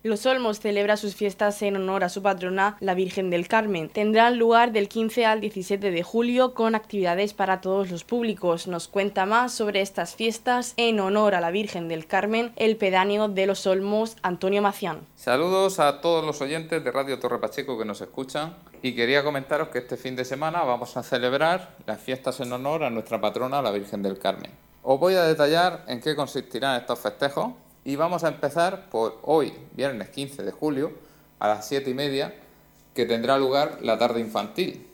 Los 0.03 0.25
Olmos 0.25 0.59
celebra 0.59 0.97
sus 0.97 1.15
fiestas 1.15 1.61
en 1.61 1.77
honor 1.77 2.03
a 2.03 2.09
su 2.09 2.21
patrona, 2.21 2.75
la 2.81 2.93
Virgen 2.93 3.29
del 3.29 3.47
Carmen. 3.47 3.87
Tendrán 3.87 4.37
lugar 4.37 4.73
del 4.73 4.89
15 4.89 5.25
al 5.25 5.39
17 5.39 5.91
de 5.91 6.03
julio 6.03 6.53
con 6.53 6.75
actividades 6.75 7.33
para 7.33 7.61
todos 7.61 7.89
los 7.89 8.03
públicos. 8.03 8.67
Nos 8.67 8.89
cuenta 8.89 9.25
más 9.25 9.53
sobre 9.53 9.79
estas 9.79 10.13
fiestas 10.13 10.73
en 10.75 10.99
honor 10.99 11.35
a 11.35 11.39
la 11.39 11.51
Virgen 11.51 11.87
del 11.87 12.05
Carmen 12.05 12.51
el 12.57 12.75
pedáneo 12.75 13.29
de 13.29 13.45
Los 13.45 13.65
Olmos, 13.65 14.17
Antonio 14.23 14.61
Macián. 14.61 15.07
Saludos 15.15 15.79
a 15.79 16.01
todos 16.01 16.25
los 16.25 16.41
oyentes 16.41 16.83
de 16.83 16.91
Radio 16.91 17.17
Torre 17.17 17.39
Pacheco 17.39 17.77
que 17.77 17.85
nos 17.85 18.01
escuchan 18.01 18.57
y 18.81 18.95
quería 18.95 19.23
comentaros 19.23 19.69
que 19.69 19.77
este 19.77 19.95
fin 19.95 20.17
de 20.17 20.25
semana 20.25 20.63
vamos 20.63 20.97
a 20.97 21.03
celebrar 21.03 21.77
las 21.85 22.01
fiestas 22.01 22.41
en 22.41 22.51
honor 22.51 22.83
a 22.83 22.89
nuestra 22.89 23.21
patrona, 23.21 23.61
la 23.61 23.71
Virgen 23.71 24.03
del 24.03 24.19
Carmen. 24.19 24.51
Os 24.81 24.99
voy 24.99 25.13
a 25.13 25.23
detallar 25.23 25.85
en 25.87 26.01
qué 26.01 26.13
consistirán 26.13 26.81
estos 26.81 26.99
festejos 26.99 27.53
y 27.85 27.95
vamos 27.95 28.23
a 28.23 28.29
empezar 28.29 28.89
por 28.89 29.19
hoy, 29.23 29.53
viernes 29.73 30.09
15 30.09 30.43
de 30.43 30.51
julio, 30.51 30.93
a 31.39 31.47
las 31.49 31.67
7 31.67 31.89
y 31.89 31.93
media, 31.93 32.33
que 32.93 33.05
tendrá 33.05 33.37
lugar 33.37 33.79
la 33.81 33.97
tarde 33.97 34.21
infantil, 34.21 34.87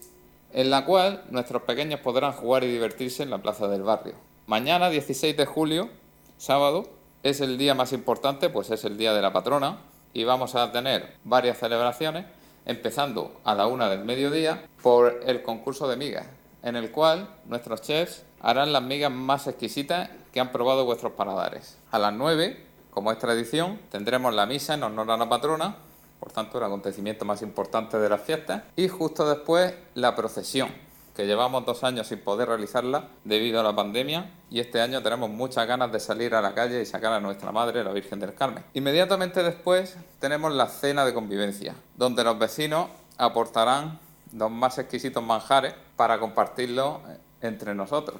en 0.54 0.72
la 0.72 0.86
cual 0.86 1.24
nuestros 1.30 1.64
pequeños 1.64 2.00
podrán 2.00 2.34
jugar 2.34 2.64
y 2.64 2.72
divertirse 2.72 3.22
en 3.22 3.30
la 3.30 3.38
plaza 3.40 3.68
del 3.68 3.84
barrio. 3.84 4.16
Mañana, 4.48 4.90
16 4.90 5.38
de 5.38 5.46
julio, 5.46 5.90
sábado, 6.38 6.90
es 7.22 7.42
el 7.42 7.58
día 7.58 7.76
más 7.76 7.94
importante, 7.94 8.50
pues 8.50 8.72
es 8.72 8.84
el 8.86 8.98
día 8.98 9.14
de 9.14 9.22
la 9.22 9.34
patrona, 9.34 9.78
y 10.14 10.24
vamos 10.24 10.56
a 10.56 10.72
tener 10.72 11.14
varias 11.24 11.60
celebraciones, 11.60 12.26
empezando 12.66 13.40
a 13.44 13.54
la 13.54 13.68
una 13.68 13.90
del 13.90 14.04
mediodía 14.04 14.64
por 14.82 15.22
el 15.26 15.44
concurso 15.44 15.88
de 15.88 15.98
migas, 15.98 16.26
en 16.64 16.76
el 16.76 16.90
cual 16.90 17.30
nuestros 17.46 17.82
chefs 17.82 18.24
harán 18.42 18.74
las 18.74 18.82
migas 18.82 19.12
más 19.12 19.46
exquisitas 19.46 20.10
que 20.34 20.40
han 20.40 20.52
probado 20.52 20.86
vuestros 20.86 21.14
paladares. 21.14 21.78
A 21.92 22.00
las 22.00 22.14
9 22.14 22.69
como 23.00 23.14
es 23.14 23.18
tradición, 23.18 23.80
tendremos 23.90 24.34
la 24.34 24.46
misa 24.46 24.74
en 24.74 24.84
honor 24.84 25.10
a 25.10 25.16
la 25.16 25.30
patrona, 25.30 25.74
por 26.20 26.34
tanto 26.34 26.58
el 26.58 26.66
acontecimiento 26.66 27.24
más 27.24 27.42
importante 27.42 27.98
de 27.98 28.10
las 28.10 28.20
fiestas, 28.20 28.64
y 28.76 28.90
justo 28.90 29.26
después 29.26 29.74
la 29.94 30.18
procesión, 30.18 30.68
que 31.16 31.26
llevamos 31.26 31.66
dos 31.66 31.86
años 31.86 32.08
sin 32.08 32.20
poder 32.20 32.50
realizarla 32.50 33.08
debido 33.24 33.62
a 33.62 33.64
la 33.64 33.74
pandemia 33.74 34.32
y 34.52 34.60
este 34.60 34.82
año 34.82 35.02
tenemos 35.02 35.30
muchas 35.30 35.66
ganas 35.66 35.94
de 35.94 36.02
salir 36.02 36.36
a 36.36 36.42
la 36.42 36.54
calle 36.54 36.82
y 36.82 36.86
sacar 36.86 37.14
a 37.14 37.22
nuestra 37.22 37.54
Madre, 37.54 37.86
la 37.86 37.94
Virgen 37.94 38.20
del 38.20 38.36
Carmen. 38.36 38.66
Inmediatamente 38.74 39.44
después 39.44 39.96
tenemos 40.20 40.52
la 40.52 40.68
cena 40.68 41.06
de 41.06 41.14
convivencia, 41.14 41.76
donde 41.96 42.26
los 42.26 42.38
vecinos 42.38 42.88
aportarán 43.18 43.98
los 44.34 44.52
más 44.52 44.78
exquisitos 44.78 45.24
manjares 45.24 45.74
para 45.96 46.20
compartirlo 46.20 47.00
entre 47.40 47.74
nosotros. 47.74 48.18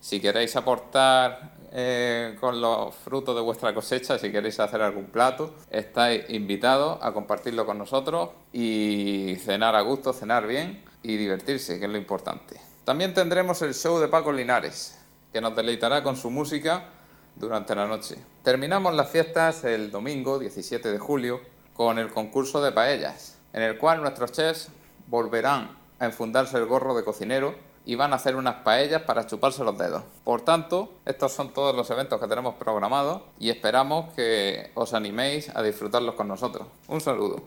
Si 0.00 0.18
queréis 0.18 0.56
aportar 0.56 1.57
eh, 1.72 2.36
con 2.40 2.60
los 2.60 2.94
frutos 2.94 3.34
de 3.34 3.42
vuestra 3.42 3.74
cosecha, 3.74 4.18
si 4.18 4.32
queréis 4.32 4.58
hacer 4.60 4.80
algún 4.80 5.06
plato, 5.06 5.54
estáis 5.70 6.24
invitados 6.30 6.98
a 7.02 7.12
compartirlo 7.12 7.66
con 7.66 7.78
nosotros 7.78 8.30
y 8.52 9.36
cenar 9.40 9.74
a 9.76 9.82
gusto, 9.82 10.12
cenar 10.12 10.46
bien 10.46 10.82
y 11.02 11.16
divertirse, 11.16 11.78
que 11.78 11.86
es 11.86 11.90
lo 11.90 11.98
importante. 11.98 12.60
También 12.84 13.12
tendremos 13.12 13.60
el 13.62 13.74
show 13.74 13.98
de 13.98 14.08
Paco 14.08 14.32
Linares, 14.32 14.98
que 15.32 15.40
nos 15.40 15.54
deleitará 15.54 16.02
con 16.02 16.16
su 16.16 16.30
música 16.30 16.90
durante 17.36 17.74
la 17.74 17.86
noche. 17.86 18.16
Terminamos 18.42 18.94
las 18.94 19.10
fiestas 19.10 19.64
el 19.64 19.90
domingo 19.90 20.38
17 20.38 20.90
de 20.90 20.98
julio 20.98 21.40
con 21.74 21.98
el 21.98 22.10
concurso 22.10 22.62
de 22.62 22.72
paellas, 22.72 23.38
en 23.52 23.62
el 23.62 23.78
cual 23.78 24.00
nuestros 24.00 24.32
chefs 24.32 24.68
volverán 25.06 25.76
a 25.98 26.06
enfundarse 26.06 26.56
el 26.56 26.66
gorro 26.66 26.94
de 26.94 27.04
cocinero 27.04 27.54
y 27.88 27.94
van 27.94 28.12
a 28.12 28.16
hacer 28.16 28.36
unas 28.36 28.56
paellas 28.56 29.00
para 29.02 29.26
chuparse 29.26 29.64
los 29.64 29.78
dedos. 29.78 30.02
Por 30.22 30.42
tanto, 30.42 30.92
estos 31.06 31.32
son 31.32 31.54
todos 31.54 31.74
los 31.74 31.88
eventos 31.88 32.20
que 32.20 32.28
tenemos 32.28 32.56
programados 32.56 33.22
y 33.40 33.48
esperamos 33.48 34.12
que 34.12 34.70
os 34.74 34.92
animéis 34.92 35.48
a 35.56 35.62
disfrutarlos 35.62 36.14
con 36.14 36.28
nosotros. 36.28 36.68
Un 36.86 37.00
saludo. 37.00 37.42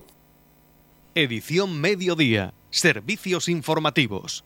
Edición 1.13 1.80
Mediodía. 1.80 2.56
Servicios 2.71 3.49
informativos. 3.49 4.43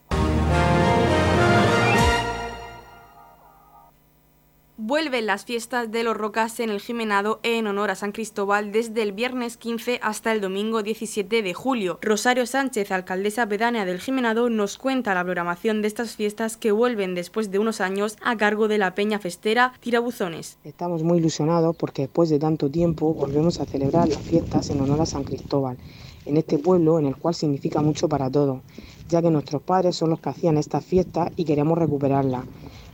Vuelven 4.78 5.26
las 5.26 5.46
fiestas 5.46 5.90
de 5.90 6.04
los 6.04 6.18
Rocas 6.18 6.60
en 6.60 6.70
el 6.70 6.82
Jimenado 6.82 7.40
en 7.44 7.66
honor 7.66 7.92
a 7.92 7.96
San 7.96 8.12
Cristóbal 8.12 8.74
desde 8.74 9.04
el 9.04 9.14
viernes 9.14 9.56
15 9.56 10.02
hasta 10.04 10.34
el 10.34 10.42
domingo 10.42 10.84
17 10.84 11.42
de 11.42 11.54
julio. 11.54 11.98
Rosario 12.02 12.46
Sánchez, 12.46 12.92
alcaldesa 12.92 13.48
pedánea 13.48 13.86
del 13.86 14.02
Jimenado, 14.02 14.50
nos 14.50 14.78
cuenta 14.78 15.14
la 15.14 15.24
programación 15.24 15.82
de 15.82 15.88
estas 15.88 16.18
fiestas 16.18 16.58
que 16.58 16.74
vuelven 16.74 17.16
después 17.16 17.52
de 17.52 17.60
unos 17.60 17.80
años 17.80 18.18
a 18.22 18.36
cargo 18.36 18.68
de 18.68 18.78
la 18.78 18.96
Peña 18.96 19.18
Festera 19.18 19.72
Tirabuzones. 19.80 20.58
Estamos 20.66 21.04
muy 21.04 21.20
ilusionados 21.20 21.74
porque 21.78 22.02
después 22.02 22.30
de 22.30 22.38
tanto 22.38 22.70
tiempo 22.70 23.14
volvemos 23.14 23.62
a 23.62 23.66
celebrar 23.66 24.10
las 24.10 24.20
fiestas 24.20 24.70
en 24.72 24.82
honor 24.82 25.00
a 25.00 25.06
San 25.06 25.24
Cristóbal, 25.24 25.78
en 26.26 26.36
este 26.36 26.58
pueblo 26.58 27.00
en 27.00 27.06
el 27.06 27.16
cual 27.16 27.34
significa 27.34 27.82
mucho 27.82 28.10
para 28.10 28.30
todos, 28.30 28.60
ya 29.08 29.22
que 29.22 29.32
nuestros 29.32 29.62
padres 29.62 29.96
son 29.96 30.10
los 30.10 30.20
que 30.20 30.28
hacían 30.28 30.58
estas 30.58 30.84
fiestas 30.84 31.32
y 31.38 31.46
queremos 31.46 31.78
recuperarlas. 31.78 32.44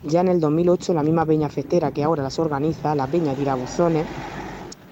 Ya 0.04 0.22
en 0.22 0.30
el 0.30 0.40
2008 0.40 0.96
la 0.96 1.04
misma 1.04 1.28
peña 1.28 1.48
festera 1.48 1.92
que 1.92 2.04
ahora 2.04 2.24
las 2.24 2.40
organiza, 2.40 2.96
la 2.96 3.06
peña 3.06 3.36
Tirabuzones, 3.36 4.08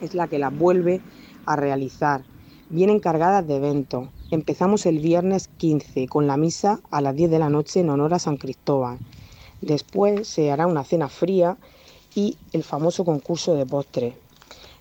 es 0.02 0.14
la 0.14 0.28
que 0.28 0.38
las 0.38 0.56
vuelve 0.56 1.02
a 1.48 1.56
realizar. 1.56 2.24
Vienen 2.70 3.00
cargadas 3.00 3.48
de 3.48 3.56
eventos. 3.56 4.10
Empezamos 4.30 4.86
el 4.86 5.00
viernes 5.00 5.48
15 5.58 6.08
con 6.08 6.28
la 6.28 6.38
misa 6.38 6.80
a 6.92 7.02
las 7.02 7.16
10 7.16 7.32
de 7.32 7.40
la 7.40 7.50
noche 7.50 7.80
en 7.80 7.90
honor 7.90 8.14
a 8.14 8.20
San 8.20 8.38
Cristóbal. 8.38 9.00
Después 9.62 10.28
se 10.28 10.52
hará 10.52 10.68
una 10.68 10.84
cena 10.84 11.10
fría 11.10 11.58
y 12.14 12.38
el 12.54 12.64
famoso 12.64 13.04
concurso 13.04 13.56
de 13.56 13.66
postres. 13.66 14.14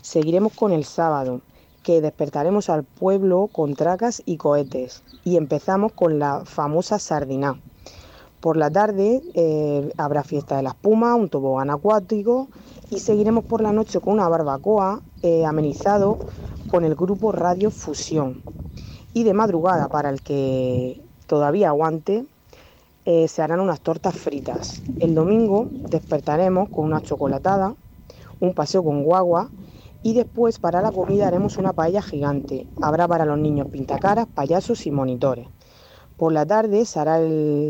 Seguiremos 0.02 0.52
con 0.52 0.72
el 0.72 0.84
sábado, 0.84 1.40
que 1.82 2.02
despertaremos 2.02 2.68
al 2.68 2.84
pueblo 2.84 3.48
con 3.50 3.74
tracas 3.74 4.22
y 4.26 4.36
cohetes. 4.36 5.02
Y 5.24 5.38
empezamos 5.38 5.92
con 5.92 6.18
la 6.18 6.44
famosa 6.44 6.98
sardina. 6.98 7.58
Por 8.40 8.56
la 8.56 8.70
tarde 8.70 9.20
eh, 9.34 9.92
habrá 9.96 10.22
fiesta 10.22 10.56
de 10.56 10.62
la 10.62 10.70
espuma, 10.70 11.16
un 11.16 11.28
tobogán 11.28 11.70
acuático 11.70 12.48
y 12.88 13.00
seguiremos 13.00 13.44
por 13.44 13.60
la 13.60 13.72
noche 13.72 14.00
con 14.00 14.14
una 14.14 14.28
barbacoa 14.28 15.02
eh, 15.22 15.44
amenizado 15.44 16.18
con 16.70 16.84
el 16.84 16.94
grupo 16.94 17.32
Radio 17.32 17.70
Fusión. 17.72 18.44
Y 19.12 19.24
de 19.24 19.34
madrugada, 19.34 19.88
para 19.88 20.10
el 20.10 20.22
que 20.22 21.02
todavía 21.26 21.68
aguante, 21.68 22.26
eh, 23.04 23.26
se 23.26 23.42
harán 23.42 23.58
unas 23.58 23.80
tortas 23.80 24.14
fritas. 24.14 24.82
El 25.00 25.16
domingo 25.16 25.66
despertaremos 25.90 26.68
con 26.68 26.84
una 26.84 27.00
chocolatada, 27.00 27.74
un 28.38 28.54
paseo 28.54 28.84
con 28.84 29.02
guagua 29.02 29.50
y 30.02 30.14
después 30.14 30.60
para 30.60 30.80
la 30.80 30.92
comida 30.92 31.26
haremos 31.26 31.58
una 31.58 31.72
paella 31.72 32.02
gigante. 32.02 32.68
Habrá 32.80 33.08
para 33.08 33.24
los 33.24 33.38
niños 33.38 33.66
pintacaras, 33.68 34.28
payasos 34.28 34.86
y 34.86 34.92
monitores. 34.92 35.48
Por 36.18 36.32
la 36.32 36.44
tarde 36.44 36.84
se 36.84 36.98
hará 36.98 37.20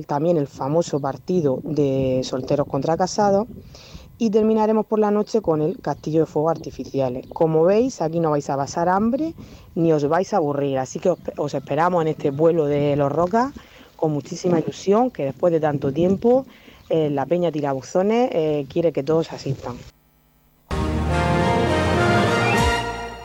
también 0.07 0.39
el 0.39 0.47
famoso 0.47 0.99
partido 1.01 1.61
de 1.65 2.23
solteros 2.25 2.67
contra 2.67 2.97
casados 2.97 3.47
y 4.17 4.31
terminaremos 4.31 4.87
por 4.87 4.99
la 4.99 5.11
noche 5.11 5.43
con 5.43 5.61
el 5.61 5.79
castillo 5.81 6.21
de 6.21 6.27
fuegos 6.27 6.53
artificiales. 6.53 7.27
Como 7.29 7.65
veis, 7.65 8.01
aquí 8.01 8.21
no 8.21 8.31
vais 8.31 8.49
a 8.49 8.57
pasar 8.57 8.89
hambre 8.89 9.35
ni 9.75 9.93
os 9.93 10.09
vais 10.09 10.33
a 10.33 10.39
aburrir, 10.39 10.79
así 10.79 10.99
que 10.99 11.15
os, 11.37 11.55
esperamos 11.55 12.01
en 12.01 12.09
este 12.09 12.31
vuelo 12.31 12.65
de 12.65 12.97
los 12.97 13.13
rocas 13.13 13.53
con 13.97 14.13
muchísima 14.13 14.59
ilusión, 14.59 15.11
que 15.11 15.27
después 15.27 15.53
de 15.53 15.61
tanto 15.61 15.93
tiempo 15.93 16.47
eh, 16.89 17.11
la 17.11 17.27
Peña 17.27 17.53
Tirabuzones 17.53 18.31
eh, 18.33 18.67
quiere 18.73 18.93
que 18.95 19.03
todos 19.03 19.31
asistan. 19.31 19.77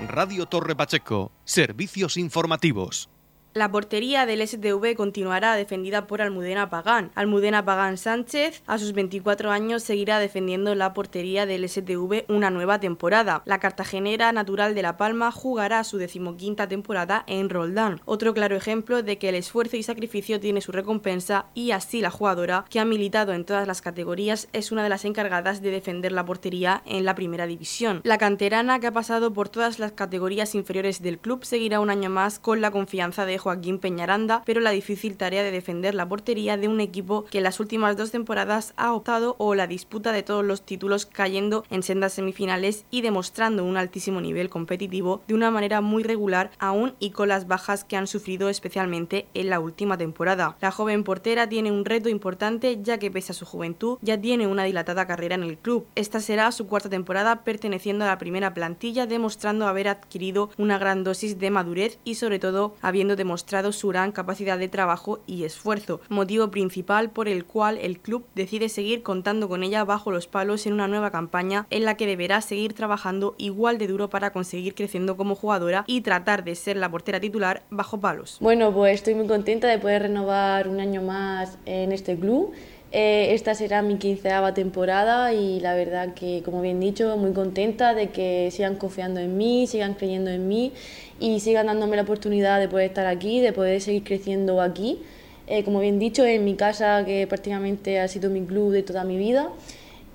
Radio 0.05 0.45
Torre 0.47 0.75
Pacheco, 0.75 1.31
servicios 1.45 2.17
informativos. 2.17 3.09
La 3.55 3.69
portería 3.69 4.25
del 4.25 4.47
STV 4.47 4.95
continuará 4.95 5.55
defendida 5.55 6.07
por 6.07 6.23
Almudena 6.23 6.71
Pagán. 6.71 7.11
Almudena 7.13 7.63
Pagán 7.63 7.97
Sánchez, 7.97 8.63
a 8.65 8.79
sus 8.79 8.93
24 8.93 9.51
años, 9.51 9.83
seguirá 9.83 10.17
defendiendo 10.17 10.73
la 10.73 10.95
portería 10.95 11.45
del 11.45 11.69
STV 11.69 12.25
una 12.29 12.49
nueva 12.49 12.79
temporada. 12.79 13.43
La 13.45 13.59
cartagenera 13.59 14.31
natural 14.31 14.73
de 14.73 14.81
La 14.81 14.97
Palma 14.97 15.31
jugará 15.31 15.83
su 15.83 15.99
decimoquinta 15.99 16.67
temporada 16.67 17.25
en 17.27 17.51
Roldán. 17.51 18.01
Otro 18.05 18.33
claro 18.33 18.55
ejemplo 18.55 19.03
de 19.03 19.19
que 19.19 19.29
el 19.29 19.35
esfuerzo 19.35 19.77
y 19.77 19.83
sacrificio 19.83 20.39
tiene 20.39 20.61
su 20.61 20.71
recompensa 20.71 21.45
y 21.53 21.71
así 21.71 22.01
la 22.01 22.09
jugadora, 22.09 22.65
que 22.71 22.79
ha 22.79 22.85
militado 22.85 23.33
en 23.33 23.45
todas 23.45 23.67
las 23.67 23.83
categorías, 23.83 24.47
es 24.53 24.71
una 24.71 24.81
de 24.81 24.89
las 24.89 25.05
encargadas 25.05 25.61
de 25.61 25.69
defender 25.69 26.11
la 26.11 26.25
portería 26.25 26.81
en 26.87 27.05
la 27.05 27.13
primera 27.13 27.45
división. 27.45 28.01
La 28.03 28.17
canterana, 28.17 28.79
que 28.79 28.87
ha 28.87 28.91
pasado 28.93 29.31
por 29.31 29.49
todas 29.49 29.77
las 29.77 29.91
categorías 29.91 30.55
inferiores 30.55 31.03
del 31.03 31.19
club, 31.19 31.45
seguirá 31.45 31.79
un 31.79 31.91
año 31.91 32.09
más 32.09 32.39
con 32.39 32.59
la 32.59 32.71
confianza 32.71 33.27
de 33.27 33.42
Joaquín 33.43 33.77
Peñaranda, 33.77 34.41
pero 34.45 34.61
la 34.61 34.71
difícil 34.71 35.17
tarea 35.17 35.43
de 35.43 35.51
defender 35.51 35.95
la 35.95 36.07
portería 36.07 36.55
de 36.55 36.69
un 36.69 36.79
equipo 36.79 37.25
que 37.25 37.39
en 37.39 37.43
las 37.43 37.59
últimas 37.59 37.97
dos 37.97 38.11
temporadas 38.11 38.73
ha 38.77 38.93
optado 38.93 39.35
o 39.37 39.53
la 39.53 39.67
disputa 39.67 40.13
de 40.13 40.23
todos 40.23 40.45
los 40.45 40.61
títulos 40.61 41.05
cayendo 41.05 41.65
en 41.69 41.83
sendas 41.83 42.13
semifinales 42.13 42.85
y 42.89 43.01
demostrando 43.01 43.65
un 43.65 43.75
altísimo 43.75 44.21
nivel 44.21 44.49
competitivo 44.49 45.21
de 45.27 45.33
una 45.33 45.51
manera 45.51 45.81
muy 45.81 46.03
regular 46.03 46.51
aún 46.57 46.93
y 46.99 47.09
con 47.11 47.27
las 47.27 47.45
bajas 47.45 47.83
que 47.83 47.97
han 47.97 48.07
sufrido 48.07 48.47
especialmente 48.47 49.27
en 49.33 49.49
la 49.49 49.59
última 49.59 49.97
temporada. 49.97 50.55
La 50.61 50.71
joven 50.71 51.03
portera 51.03 51.49
tiene 51.49 51.69
un 51.69 51.83
reto 51.83 52.07
importante 52.07 52.79
ya 52.81 52.97
que 52.97 53.11
pese 53.11 53.33
a 53.33 53.35
su 53.35 53.45
juventud 53.45 53.97
ya 54.01 54.19
tiene 54.19 54.47
una 54.47 54.63
dilatada 54.63 55.05
carrera 55.05 55.35
en 55.35 55.43
el 55.43 55.57
club. 55.57 55.85
Esta 55.95 56.21
será 56.21 56.49
su 56.53 56.67
cuarta 56.67 56.89
temporada 56.89 57.43
perteneciendo 57.43 58.05
a 58.05 58.07
la 58.07 58.17
primera 58.17 58.53
plantilla 58.53 59.05
demostrando 59.05 59.67
haber 59.67 59.89
adquirido 59.89 60.49
una 60.57 60.77
gran 60.77 61.03
dosis 61.03 61.39
de 61.39 61.51
madurez 61.51 61.99
y 62.05 62.15
sobre 62.15 62.39
todo 62.39 62.75
habiendo 62.81 63.17
demostrado 63.17 63.32
su 63.71 63.87
gran 63.89 64.11
capacidad 64.11 64.57
de 64.57 64.67
trabajo 64.67 65.19
y 65.27 65.43
esfuerzo, 65.43 66.01
motivo 66.09 66.51
principal 66.51 67.09
por 67.09 67.27
el 67.27 67.45
cual 67.45 67.77
el 67.77 67.99
club 67.99 68.25
decide 68.35 68.69
seguir 68.69 69.03
contando 69.03 69.49
con 69.49 69.63
ella 69.63 69.83
bajo 69.83 70.11
los 70.11 70.27
palos 70.27 70.65
en 70.65 70.73
una 70.73 70.87
nueva 70.87 71.11
campaña 71.11 71.67
en 71.69 71.85
la 71.85 71.95
que 71.95 72.07
deberá 72.07 72.41
seguir 72.41 72.73
trabajando 72.73 73.35
igual 73.37 73.77
de 73.77 73.87
duro 73.87 74.09
para 74.09 74.31
conseguir 74.31 74.75
creciendo 74.75 75.17
como 75.17 75.35
jugadora 75.35 75.83
y 75.87 76.01
tratar 76.01 76.43
de 76.43 76.55
ser 76.55 76.77
la 76.77 76.89
portera 76.89 77.19
titular 77.19 77.63
bajo 77.69 77.99
palos. 77.99 78.37
Bueno, 78.39 78.73
pues 78.73 78.95
estoy 78.95 79.15
muy 79.15 79.27
contenta 79.27 79.67
de 79.67 79.79
poder 79.79 80.03
renovar 80.03 80.67
un 80.67 80.79
año 80.79 81.01
más 81.01 81.57
en 81.65 81.91
este 81.91 82.17
club. 82.17 82.53
Eh, 82.95 83.33
esta 83.33 83.55
será 83.55 83.81
mi 83.81 83.97
quinceava 83.97 84.53
temporada 84.53 85.33
y 85.33 85.59
la 85.59 85.73
verdad 85.73 86.13
que, 86.13 86.43
como 86.45 86.61
bien 86.61 86.79
dicho, 86.79 87.17
muy 87.17 87.31
contenta 87.33 87.95
de 87.95 88.09
que 88.09 88.49
sigan 88.51 88.75
confiando 88.75 89.19
en 89.19 89.35
mí, 89.35 89.65
sigan 89.65 89.95
creyendo 89.95 90.29
en 90.29 90.47
mí 90.47 90.73
y 91.19 91.39
sigan 91.39 91.65
dándome 91.65 91.95
la 91.95 92.03
oportunidad 92.03 92.59
de 92.59 92.67
poder 92.67 92.89
estar 92.89 93.07
aquí, 93.07 93.41
de 93.41 93.51
poder 93.51 93.81
seguir 93.81 94.03
creciendo 94.03 94.61
aquí. 94.61 94.99
Eh, 95.47 95.63
como 95.63 95.79
bien 95.79 95.97
dicho, 95.97 96.23
en 96.23 96.45
mi 96.45 96.53
casa, 96.53 97.03
que 97.03 97.25
prácticamente 97.25 97.99
ha 97.99 98.07
sido 98.07 98.29
mi 98.29 98.45
club 98.45 98.71
de 98.71 98.83
toda 98.83 99.03
mi 99.05 99.17
vida 99.17 99.49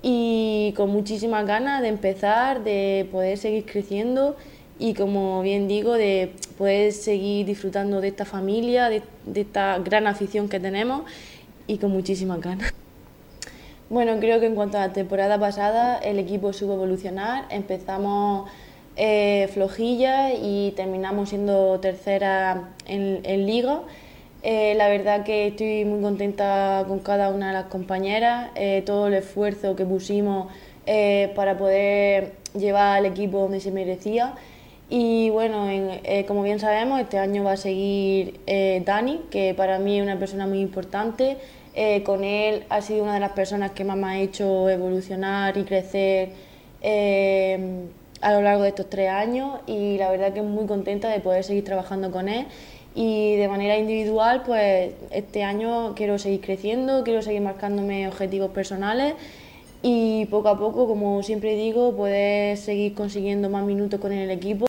y 0.01 0.73
con 0.77 0.89
muchísimas 0.89 1.45
ganas 1.45 1.81
de 1.81 1.89
empezar, 1.89 2.63
de 2.63 3.09
poder 3.11 3.37
seguir 3.37 3.65
creciendo 3.65 4.37
y 4.79 4.93
como 4.93 5.41
bien 5.41 5.67
digo, 5.67 5.95
de 5.95 6.31
poder 6.57 6.93
seguir 6.93 7.45
disfrutando 7.45 7.99
de 7.99 8.07
esta 8.07 8.23
familia, 8.23 8.87
de, 8.87 9.01
de 9.25 9.41
esta 9.41 9.77
gran 9.79 10.07
afición 10.07 10.47
que 10.47 10.61
tenemos 10.61 11.01
y 11.69 11.77
con 11.77 11.91
muchísimas 11.91 12.41
ganas. 12.41 12.73
Bueno, 13.89 14.19
creo 14.19 14.39
que 14.39 14.45
en 14.45 14.55
cuanto 14.55 14.77
a 14.77 14.87
la 14.87 14.93
temporada 14.93 15.39
pasada, 15.39 15.97
el 15.97 16.19
equipo 16.19 16.53
supo 16.53 16.73
evolucionar. 16.73 17.45
Empezamos 17.49 18.49
eh, 18.95 19.49
flojilla 19.53 20.33
y 20.33 20.73
terminamos 20.75 21.29
siendo 21.29 21.79
tercera 21.79 22.69
en, 22.85 23.45
liga. 23.47 23.81
Eh, 24.43 24.73
la 24.75 24.89
verdad 24.89 25.23
que 25.23 25.47
estoy 25.47 25.85
muy 25.85 26.01
contenta 26.01 26.85
con 26.87 26.99
cada 26.99 27.29
una 27.29 27.47
de 27.47 27.53
las 27.53 27.65
compañeras, 27.65 28.49
eh, 28.55 28.83
todo 28.85 29.07
el 29.07 29.15
esfuerzo 29.15 29.75
que 29.75 29.85
pusimos 29.85 30.51
para 31.35 31.55
poder 31.55 32.33
llevar 32.57 32.97
al 32.97 33.05
equipo 33.05 33.39
donde 33.39 33.59
se 33.59 33.71
merecía. 33.71 34.33
Y 34.89 35.29
bueno, 35.29 35.67
como 36.27 36.41
bien 36.41 36.59
sabemos, 36.59 36.99
este 36.99 37.19
año 37.19 37.43
va 37.43 37.51
a 37.51 37.57
seguir 37.57 38.39
Dani, 38.85 39.21
que 39.29 39.53
para 39.53 39.77
mí 39.77 39.97
es 39.99 40.03
una 40.03 40.17
persona 40.17 40.47
muy 40.47 40.59
importante. 40.61 41.37
Eh, 41.81 42.03
con 42.03 42.25
él 42.25 42.65
ha 42.67 42.81
sido 42.81 43.03
una 43.03 43.13
de 43.13 43.21
las 43.21 43.31
personas 43.31 43.71
que 43.71 43.85
más 43.85 43.95
me 43.95 44.07
ha 44.07 44.19
hecho 44.19 44.69
evolucionar 44.69 45.55
y 45.57 45.63
crecer 45.63 46.31
eh, 46.81 47.85
a 48.19 48.33
lo 48.33 48.41
largo 48.41 48.63
de 48.63 48.69
estos 48.69 48.89
tres 48.89 49.09
años. 49.09 49.61
Y 49.65 49.97
la 49.97 50.11
verdad 50.11 50.33
que 50.33 50.41
muy 50.41 50.65
contenta 50.65 51.07
de 51.07 51.21
poder 51.21 51.45
seguir 51.45 51.63
trabajando 51.63 52.11
con 52.11 52.27
él. 52.27 52.47
Y 52.95 53.37
de 53.37 53.47
manera 53.47 53.77
individual 53.77 54.43
pues 54.45 54.91
este 55.11 55.43
año 55.43 55.95
quiero 55.95 56.19
seguir 56.19 56.41
creciendo, 56.41 57.05
quiero 57.05 57.21
seguir 57.21 57.39
marcándome 57.39 58.09
objetivos 58.09 58.51
personales. 58.51 59.13
Y 59.81 60.25
poco 60.25 60.49
a 60.49 60.59
poco, 60.59 60.85
como 60.85 61.23
siempre 61.23 61.55
digo, 61.55 61.95
poder 61.95 62.57
seguir 62.57 62.93
consiguiendo 62.93 63.49
más 63.49 63.63
minutos 63.63 64.01
con 64.01 64.11
el 64.11 64.29
equipo. 64.31 64.68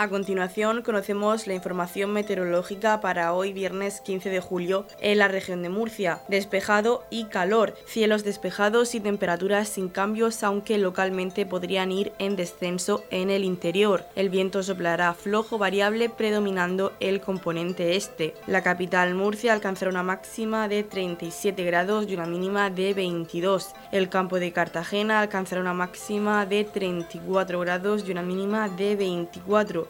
A 0.00 0.08
continuación 0.08 0.80
conocemos 0.80 1.46
la 1.46 1.52
información 1.52 2.10
meteorológica 2.14 3.02
para 3.02 3.34
hoy 3.34 3.52
viernes 3.52 4.00
15 4.00 4.30
de 4.30 4.40
julio 4.40 4.86
en 4.98 5.18
la 5.18 5.28
región 5.28 5.62
de 5.62 5.68
Murcia. 5.68 6.22
Despejado 6.26 7.04
y 7.10 7.24
calor, 7.24 7.74
cielos 7.84 8.24
despejados 8.24 8.94
y 8.94 9.00
temperaturas 9.00 9.68
sin 9.68 9.90
cambios 9.90 10.42
aunque 10.42 10.78
localmente 10.78 11.44
podrían 11.44 11.92
ir 11.92 12.12
en 12.18 12.34
descenso 12.34 13.04
en 13.10 13.28
el 13.28 13.44
interior. 13.44 14.06
El 14.16 14.30
viento 14.30 14.62
soplará 14.62 15.12
flojo 15.12 15.58
variable 15.58 16.08
predominando 16.08 16.94
el 16.98 17.20
componente 17.20 17.94
este. 17.94 18.32
La 18.46 18.62
capital 18.62 19.14
Murcia 19.14 19.52
alcanzará 19.52 19.90
una 19.90 20.02
máxima 20.02 20.66
de 20.66 20.82
37 20.82 21.62
grados 21.62 22.06
y 22.08 22.14
una 22.14 22.24
mínima 22.24 22.70
de 22.70 22.94
22. 22.94 23.74
El 23.92 24.08
campo 24.08 24.40
de 24.40 24.50
Cartagena 24.50 25.20
alcanzará 25.20 25.60
una 25.60 25.74
máxima 25.74 26.46
de 26.46 26.64
34 26.64 27.60
grados 27.60 28.08
y 28.08 28.12
una 28.12 28.22
mínima 28.22 28.70
de 28.70 28.96
24 28.96 29.89